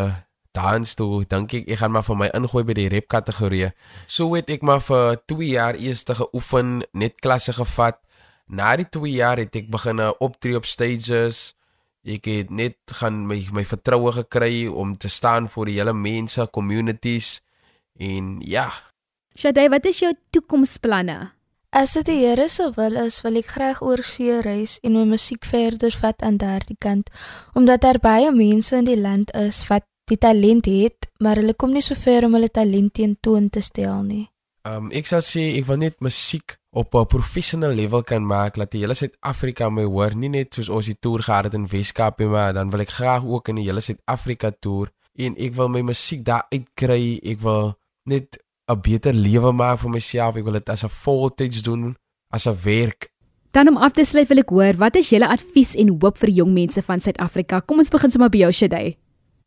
dans 0.58 0.94
toe. 0.98 1.22
Dink 1.30 1.54
ek 1.54 1.70
ek 1.70 1.78
gaan 1.78 1.94
maar 1.94 2.02
vir 2.08 2.18
my 2.18 2.30
ingooi 2.34 2.64
by 2.66 2.74
die 2.80 2.88
rap 2.90 3.06
kategorie. 3.14 3.70
So 4.10 4.34
het 4.34 4.50
ek 4.50 4.66
maar 4.66 4.82
vir 4.88 5.22
2 5.30 5.52
jaar 5.52 5.78
eers 5.78 6.02
te 6.02 6.18
geoefen, 6.18 6.82
net 6.98 7.20
klasse 7.22 7.54
gevat. 7.54 8.02
Na 8.50 8.74
die 8.74 8.88
2 8.90 9.14
jaar 9.14 9.38
het 9.38 9.54
ek 9.54 9.70
begin 9.70 10.02
optree 10.18 10.58
op 10.58 10.66
stages. 10.66 11.54
Ek 12.02 12.26
het 12.26 12.50
net 12.50 12.78
gaan 12.90 13.22
my 13.30 13.38
my 13.54 13.62
vertroue 13.62 14.16
gekry 14.18 14.66
om 14.66 14.98
te 14.98 15.06
staan 15.06 15.46
vir 15.46 15.70
die 15.70 15.78
hele 15.78 15.94
mense, 15.94 16.50
communities 16.50 17.36
en 17.94 18.40
ja. 18.42 18.66
Shadey, 19.38 19.70
wat 19.70 19.86
is 19.86 20.02
jou 20.02 20.16
toekomsplanne? 20.34 21.37
As 21.70 21.92
dit 21.92 22.06
die 22.08 22.22
Here 22.22 22.48
se 22.48 22.70
wil 22.78 22.94
is, 22.96 23.18
wil 23.20 23.36
ek 23.36 23.50
graag 23.52 23.82
oor 23.84 24.00
see 24.00 24.38
reis 24.40 24.78
en 24.80 24.94
my 24.96 25.02
musiek 25.04 25.44
verder 25.44 25.92
vat 26.00 26.22
aan 26.24 26.38
daardie 26.40 26.78
kant, 26.80 27.10
omdat 27.52 27.82
daar 27.84 27.98
baie 28.00 28.30
mense 28.32 28.78
in 28.78 28.88
die 28.88 28.96
land 28.96 29.28
is 29.36 29.60
wat 29.68 29.84
die 30.08 30.16
talent 30.16 30.64
het, 30.64 31.10
maar 31.20 31.36
hulle 31.36 31.52
kom 31.52 31.74
nie 31.76 31.84
so 31.84 31.92
ver 31.92 32.24
om 32.24 32.38
hulle 32.38 32.48
talent 32.48 32.94
teen 32.96 33.18
toon 33.20 33.50
te 33.52 33.60
stel 33.60 34.00
nie. 34.06 34.24
Um 34.64 34.88
ek 34.96 35.12
sal 35.12 35.20
sê 35.20 35.44
ek 35.58 35.68
wil 35.68 35.82
net 35.84 36.00
musiek 36.00 36.56
op 36.72 36.94
'n 36.94 37.04
professionele 37.04 37.76
level 37.76 38.02
kan 38.02 38.24
maak 38.24 38.56
dat 38.56 38.72
die 38.72 38.80
hele 38.80 38.94
Suid-Afrika 38.94 39.68
my 39.68 39.84
hoor, 39.84 40.14
nie 40.16 40.32
net 40.32 40.54
soos 40.54 40.68
ons 40.68 40.86
die 40.86 40.96
toer 40.96 41.20
gehad 41.20 41.44
het 41.44 41.54
in 41.54 41.68
Weskaap 41.68 42.18
nie, 42.18 42.28
maar 42.28 42.54
dan 42.54 42.70
wil 42.70 42.80
ek 42.80 42.96
graag 42.96 43.24
ook 43.24 43.48
in 43.48 43.56
die 43.56 43.68
hele 43.68 43.80
Suid-Afrika 43.80 44.50
toer 44.60 44.88
en 45.18 45.36
ek 45.36 45.52
wil 45.52 45.68
my 45.68 45.82
musiek 45.82 46.24
daar 46.24 46.46
uitkry. 46.48 47.20
Ek 47.22 47.40
wil 47.40 47.76
net 48.06 48.38
'n 48.68 48.80
beter 48.80 49.14
lewe 49.14 49.52
maak 49.52 49.78
vir 49.78 49.90
myself. 49.90 50.36
Ek 50.36 50.44
wil 50.44 50.52
dit 50.52 50.68
as 50.68 50.84
'n 50.84 50.88
voltyds 50.88 51.62
doen, 51.62 51.96
as 52.30 52.46
'n 52.46 52.56
werk. 52.64 53.08
Dan 53.50 53.68
om 53.68 53.76
af 53.76 53.92
te 53.92 54.04
sluit 54.04 54.28
wil 54.28 54.38
ek 54.38 54.48
hoor, 54.48 54.76
wat 54.76 54.96
is 54.96 55.08
julle 55.08 55.28
advies 55.28 55.74
en 55.74 55.88
hoop 55.88 56.18
vir 56.18 56.28
jong 56.28 56.52
mense 56.52 56.82
van 56.82 57.00
Suid-Afrika? 57.00 57.60
Kom 57.60 57.78
ons 57.78 57.88
begin 57.88 58.10
sommer 58.10 58.28
by 58.28 58.38
jou 58.38 58.52
Shadey. 58.52 58.96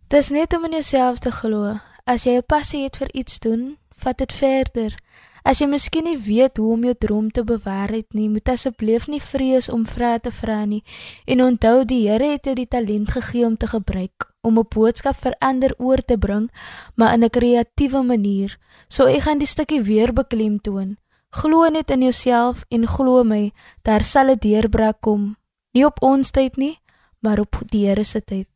Dis 0.08 0.30
net 0.30 0.54
om 0.54 0.66
in 0.66 0.72
jouself 0.72 1.20
te 1.20 1.32
glo. 1.32 1.78
As 2.06 2.24
jy 2.24 2.38
'n 2.38 2.44
passie 2.48 2.84
het 2.84 2.98
vir 2.98 3.10
iets 3.14 3.40
doen, 3.40 3.78
vat 3.96 4.18
dit 4.18 4.34
verder. 4.34 4.98
As 5.44 5.60
jy 5.60 5.68
miskien 5.68 6.04
nie 6.04 6.18
weet 6.18 6.58
hoe 6.58 6.74
om 6.74 6.84
jou 6.84 6.96
droom 7.00 7.32
te 7.32 7.44
bewaarheid 7.44 8.14
nie, 8.14 8.30
moet 8.30 8.50
asseblief 8.50 9.08
nie 9.08 9.22
vrees 9.22 9.70
om 9.70 9.86
vrae 9.86 10.20
te 10.20 10.32
vra 10.32 10.66
nie. 10.66 10.84
En 11.26 11.42
onthou 11.42 11.86
die 11.86 12.10
Here 12.10 12.32
het 12.32 12.46
jou 12.46 12.56
die 12.56 12.68
talent 12.68 13.12
gegee 13.12 13.46
om 13.46 13.58
te 13.58 13.68
gebruik 13.68 14.31
om 14.42 14.58
'n 14.60 14.68
boodskap 14.70 15.16
vir 15.16 15.36
ander 15.40 15.74
oor 15.78 16.02
te 16.02 16.18
bring, 16.18 16.52
maar 16.96 17.14
in 17.14 17.24
'n 17.24 17.30
kreatiewe 17.30 18.02
manier. 18.04 18.58
So 18.88 19.06
ek 19.06 19.22
gaan 19.22 19.38
die 19.38 19.48
stukkie 19.48 19.82
weer 19.82 20.14
beklemtoon. 20.14 20.98
Glo 21.30 21.70
net 21.70 21.92
in 21.92 22.02
jouself 22.02 22.66
en 22.70 22.88
glo 22.88 23.24
my, 23.24 23.52
daar 23.82 24.04
sal 24.04 24.30
'n 24.30 24.40
deurbraak 24.40 25.02
kom. 25.02 25.38
Nie 25.74 25.86
op 25.86 26.02
ons 26.02 26.32
tyd 26.32 26.58
nie, 26.58 26.80
maar 27.20 27.40
op 27.40 27.62
die 27.66 27.88
Here 27.88 28.04
se 28.04 28.22
tyd. 28.22 28.48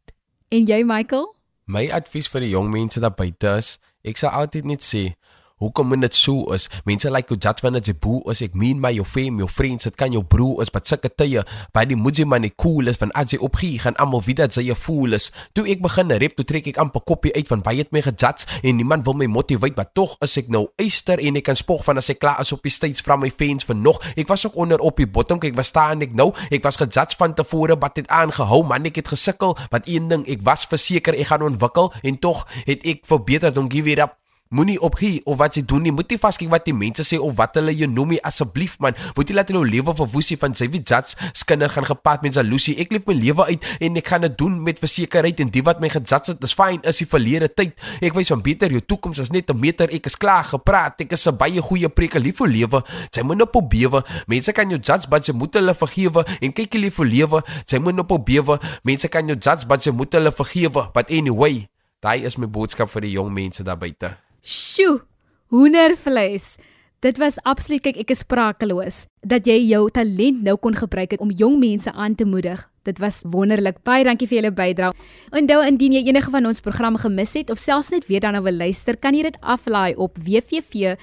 En 0.49 0.65
jy 0.65 0.83
Michael? 0.83 1.35
My 1.65 1.89
advies 1.89 2.27
vir 2.27 2.41
die 2.41 2.49
jong 2.49 2.69
mense 2.69 2.99
daar 2.99 3.15
buite 3.17 3.55
is, 3.57 3.79
ek 4.05 4.17
sal 4.17 4.29
altyd 4.29 4.65
net 4.65 4.83
sê, 4.83 5.15
hoekom 5.63 5.87
moet 5.87 6.01
dit 6.01 6.15
so 6.15 6.51
is? 6.55 6.67
Mense 6.85 7.09
like 7.11 7.31
jou 7.31 7.37
judge 7.39 7.63
wanneer 7.63 7.83
jy 7.85 7.95
boe 8.01 8.21
is, 8.31 8.41
ek 8.45 8.55
meen 8.57 8.79
my 8.81 8.91
jou 8.95 9.05
fame, 9.07 9.39
jou 9.43 9.47
friends, 9.51 9.87
dit 9.87 9.95
kan 9.99 10.13
jou 10.13 10.23
broer 10.23 10.63
is, 10.65 10.71
wat 10.75 10.89
sulke 10.89 11.09
tye, 11.11 11.43
by 11.75 11.85
die 11.87 11.97
moet 11.99 12.19
jy 12.19 12.25
maar 12.27 12.43
net 12.43 12.57
cool 12.61 12.91
is 12.91 12.99
van 13.01 13.13
as 13.17 13.33
jy 13.33 13.39
opgie, 13.45 13.77
gaan 13.79 13.97
almal 14.01 14.23
weet 14.25 14.43
dat 14.43 14.57
jy 14.57 14.71
'n 14.71 14.75
fool 14.75 15.13
is. 15.13 15.31
Toe 15.53 15.65
ek 15.67 15.81
begin 15.81 16.11
rap, 16.11 16.35
toe 16.35 16.45
trek 16.45 16.67
ek 16.67 16.77
amper 16.77 17.01
koppie 17.01 17.33
uit 17.33 17.47
van 17.47 17.61
baie 17.61 17.77
het 17.77 17.91
my 17.91 18.01
gejudge 18.01 18.45
en 18.63 18.75
niemand 18.75 19.05
wil 19.05 19.13
my 19.13 19.25
motiveer, 19.25 19.71
maar 19.75 19.91
tog 19.93 20.17
is 20.21 20.37
ek 20.37 20.49
nou 20.49 20.67
eister 20.77 21.19
en 21.19 21.35
ek 21.35 21.43
kan 21.43 21.55
spog 21.55 21.83
van 21.83 21.97
as 21.97 22.09
ek 22.09 22.19
klaar 22.19 22.39
is 22.39 22.51
op 22.51 22.63
die 22.63 22.71
stage 22.71 23.03
van 23.03 23.19
my 23.19 23.29
fans 23.29 23.63
vir 23.63 23.75
nog. 23.75 23.99
Ek 24.15 24.27
was 24.27 24.45
ook 24.45 24.55
onder 24.55 24.79
op 24.79 24.97
die 24.97 25.07
bottom, 25.07 25.39
kyk 25.39 25.55
waar 25.55 25.63
staan 25.63 26.01
ek 26.01 26.13
nou? 26.13 26.33
Ek 26.51 26.63
was 26.63 26.77
gejudge 26.77 27.15
van 27.17 27.33
tevore, 27.33 27.77
wat 27.79 27.97
het 27.97 28.07
aangehou, 28.07 28.63
man, 28.63 28.85
ek 28.85 28.95
het 28.95 29.07
gesukkel, 29.07 29.57
wat 29.71 29.87
een 29.87 30.07
ding, 30.07 30.27
ek 30.27 30.41
was 30.43 30.65
verseker 30.65 31.13
ek 31.13 31.27
gaan 31.27 31.41
ontwikkel 31.41 31.93
en 32.03 32.19
tog 32.19 32.47
het 32.65 32.85
ek 32.85 33.05
verbeter, 33.05 33.53
don't 33.53 33.71
give 33.71 33.87
it 33.87 33.99
up. 33.99 34.24
Moenie 34.53 34.77
opgee 34.77 35.23
of 35.25 35.39
wat 35.39 35.55
jy 35.57 35.63
doen 35.65 35.81
nie. 35.81 35.91
Moet 35.91 36.11
nie 36.13 36.19
vaskyk 36.21 36.51
wat 36.53 36.67
die 36.67 36.73
mense 36.77 37.01
sê 37.01 37.17
of 37.17 37.33
wat 37.39 37.55
hulle 37.57 37.73
jou 37.73 37.87
noem 37.89 38.11
nie 38.13 38.19
asseblief 38.29 38.75
man. 38.83 38.93
Moet 39.17 39.31
jy 39.31 39.35
laat 39.35 39.49
jou 39.49 39.63
lewe 39.65 39.95
verwoesie 39.97 40.37
van 40.37 40.53
sy 40.53 40.67
wie 40.69 40.83
jats 40.85 41.15
skinder 41.33 41.71
gaan 41.73 41.87
gepaard 41.89 42.21
met 42.21 42.37
jaloesie. 42.37 42.75
Ek 42.77 42.93
leef 42.93 43.07
my 43.09 43.15
lewe 43.17 43.47
uit 43.49 43.65
en 43.81 43.97
ek 43.97 44.11
gaan 44.13 44.21
dit 44.27 44.35
doen 44.37 44.59
met 44.61 44.77
versekerheid 44.77 45.41
en 45.41 45.49
die 45.49 45.63
wat 45.65 45.81
my 45.81 45.89
gejats 45.89 46.29
het, 46.29 46.45
is 46.45 46.53
fyn, 46.53 46.77
is 46.85 47.01
die 47.01 47.07
verlede 47.09 47.49
tyd. 47.49 47.73
Ek 48.05 48.13
wys 48.13 48.29
van 48.29 48.43
beter 48.45 48.69
jou 48.69 48.83
toekoms 48.85 49.23
is 49.23 49.33
net 49.33 49.49
'n 49.49 49.57
meter. 49.59 49.89
Ek 49.89 50.05
is 50.05 50.15
klaar 50.15 50.45
gepraat. 50.45 51.01
Ek 51.01 51.11
is 51.17 51.25
'n 51.25 51.37
baie 51.37 51.61
goeie 51.61 51.89
preker 51.89 52.21
lief 52.21 52.37
vir 52.37 52.47
lewe. 52.47 52.83
Jy 53.09 53.23
moet 53.23 53.41
op 53.41 53.69
bewe. 53.69 54.03
Mense 54.27 54.51
kan 54.51 54.69
jou 54.69 54.79
jats, 54.79 55.07
maar 55.09 55.21
jy 55.25 55.33
moet 55.33 55.53
hulle 55.53 55.73
vergewe 55.73 56.23
en 56.41 56.53
kyk 56.53 56.73
jy 56.73 56.79
lief 56.79 56.95
vir 56.95 57.05
lewe. 57.05 57.43
Jy 57.65 57.79
moet 57.79 57.99
op 57.99 58.25
bewe. 58.25 58.59
Mense 58.83 59.07
kan 59.07 59.27
jou 59.27 59.37
jats, 59.37 59.65
maar 59.65 59.79
jy 59.79 59.91
moet 59.91 60.13
hulle 60.13 60.31
vergewe. 60.31 60.91
But 60.93 61.09
anyway, 61.09 61.67
daai 61.99 62.25
is 62.25 62.37
my 62.37 62.45
boodskap 62.45 62.89
vir 62.89 63.01
die 63.01 63.11
jong 63.11 63.33
mense 63.33 63.63
daar 63.63 63.77
buite. 63.77 64.24
Sjoe, 64.45 65.01
hoendervleis. 65.49 66.57
Dit 66.99 67.17
was 67.17 67.41
absoluut 67.43 67.83
kyk 67.83 67.99
ek 68.05 68.15
is 68.15 68.23
sprakeloos 68.23 69.05
dat 69.25 69.47
jy 69.49 69.57
jou 69.71 69.89
talent 69.89 70.43
nou 70.45 70.53
kon 70.61 70.75
gebruik 70.77 71.11
het 71.15 71.21
om 71.21 71.31
jong 71.33 71.59
mense 71.59 71.91
aan 71.91 72.15
te 72.15 72.25
moedig. 72.25 72.69
Dit 72.85 72.99
was 73.01 73.23
wonderlik. 73.25 73.81
Baie 73.83 74.03
dankie 74.05 74.27
vir 74.29 74.37
julle 74.37 74.53
bydrae. 74.53 74.93
Onthou 75.33 75.65
indien 75.65 75.93
jy 75.97 76.05
enige 76.05 76.29
van 76.29 76.45
ons 76.45 76.61
programme 76.61 77.01
gemis 77.01 77.33
het 77.33 77.49
of 77.49 77.57
selfs 77.57 77.89
net 77.89 78.05
weer 78.05 78.21
daarna 78.21 78.45
wil 78.45 78.53
luister, 78.53 78.93
kan 79.01 79.17
jy 79.17 79.25
dit 79.25 79.33
aflaai 79.41 79.97
op 79.97 80.13
www.rsg.co.za. 80.21 80.93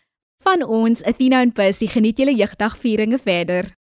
Van 0.46 0.62
ons, 0.62 1.02
Athena 1.02 1.42
en 1.42 1.52
Percy, 1.52 1.86
geniet 1.90 2.18
julle 2.22 2.38
jeugdagvieringe 2.38 3.18
verder. 3.18 3.79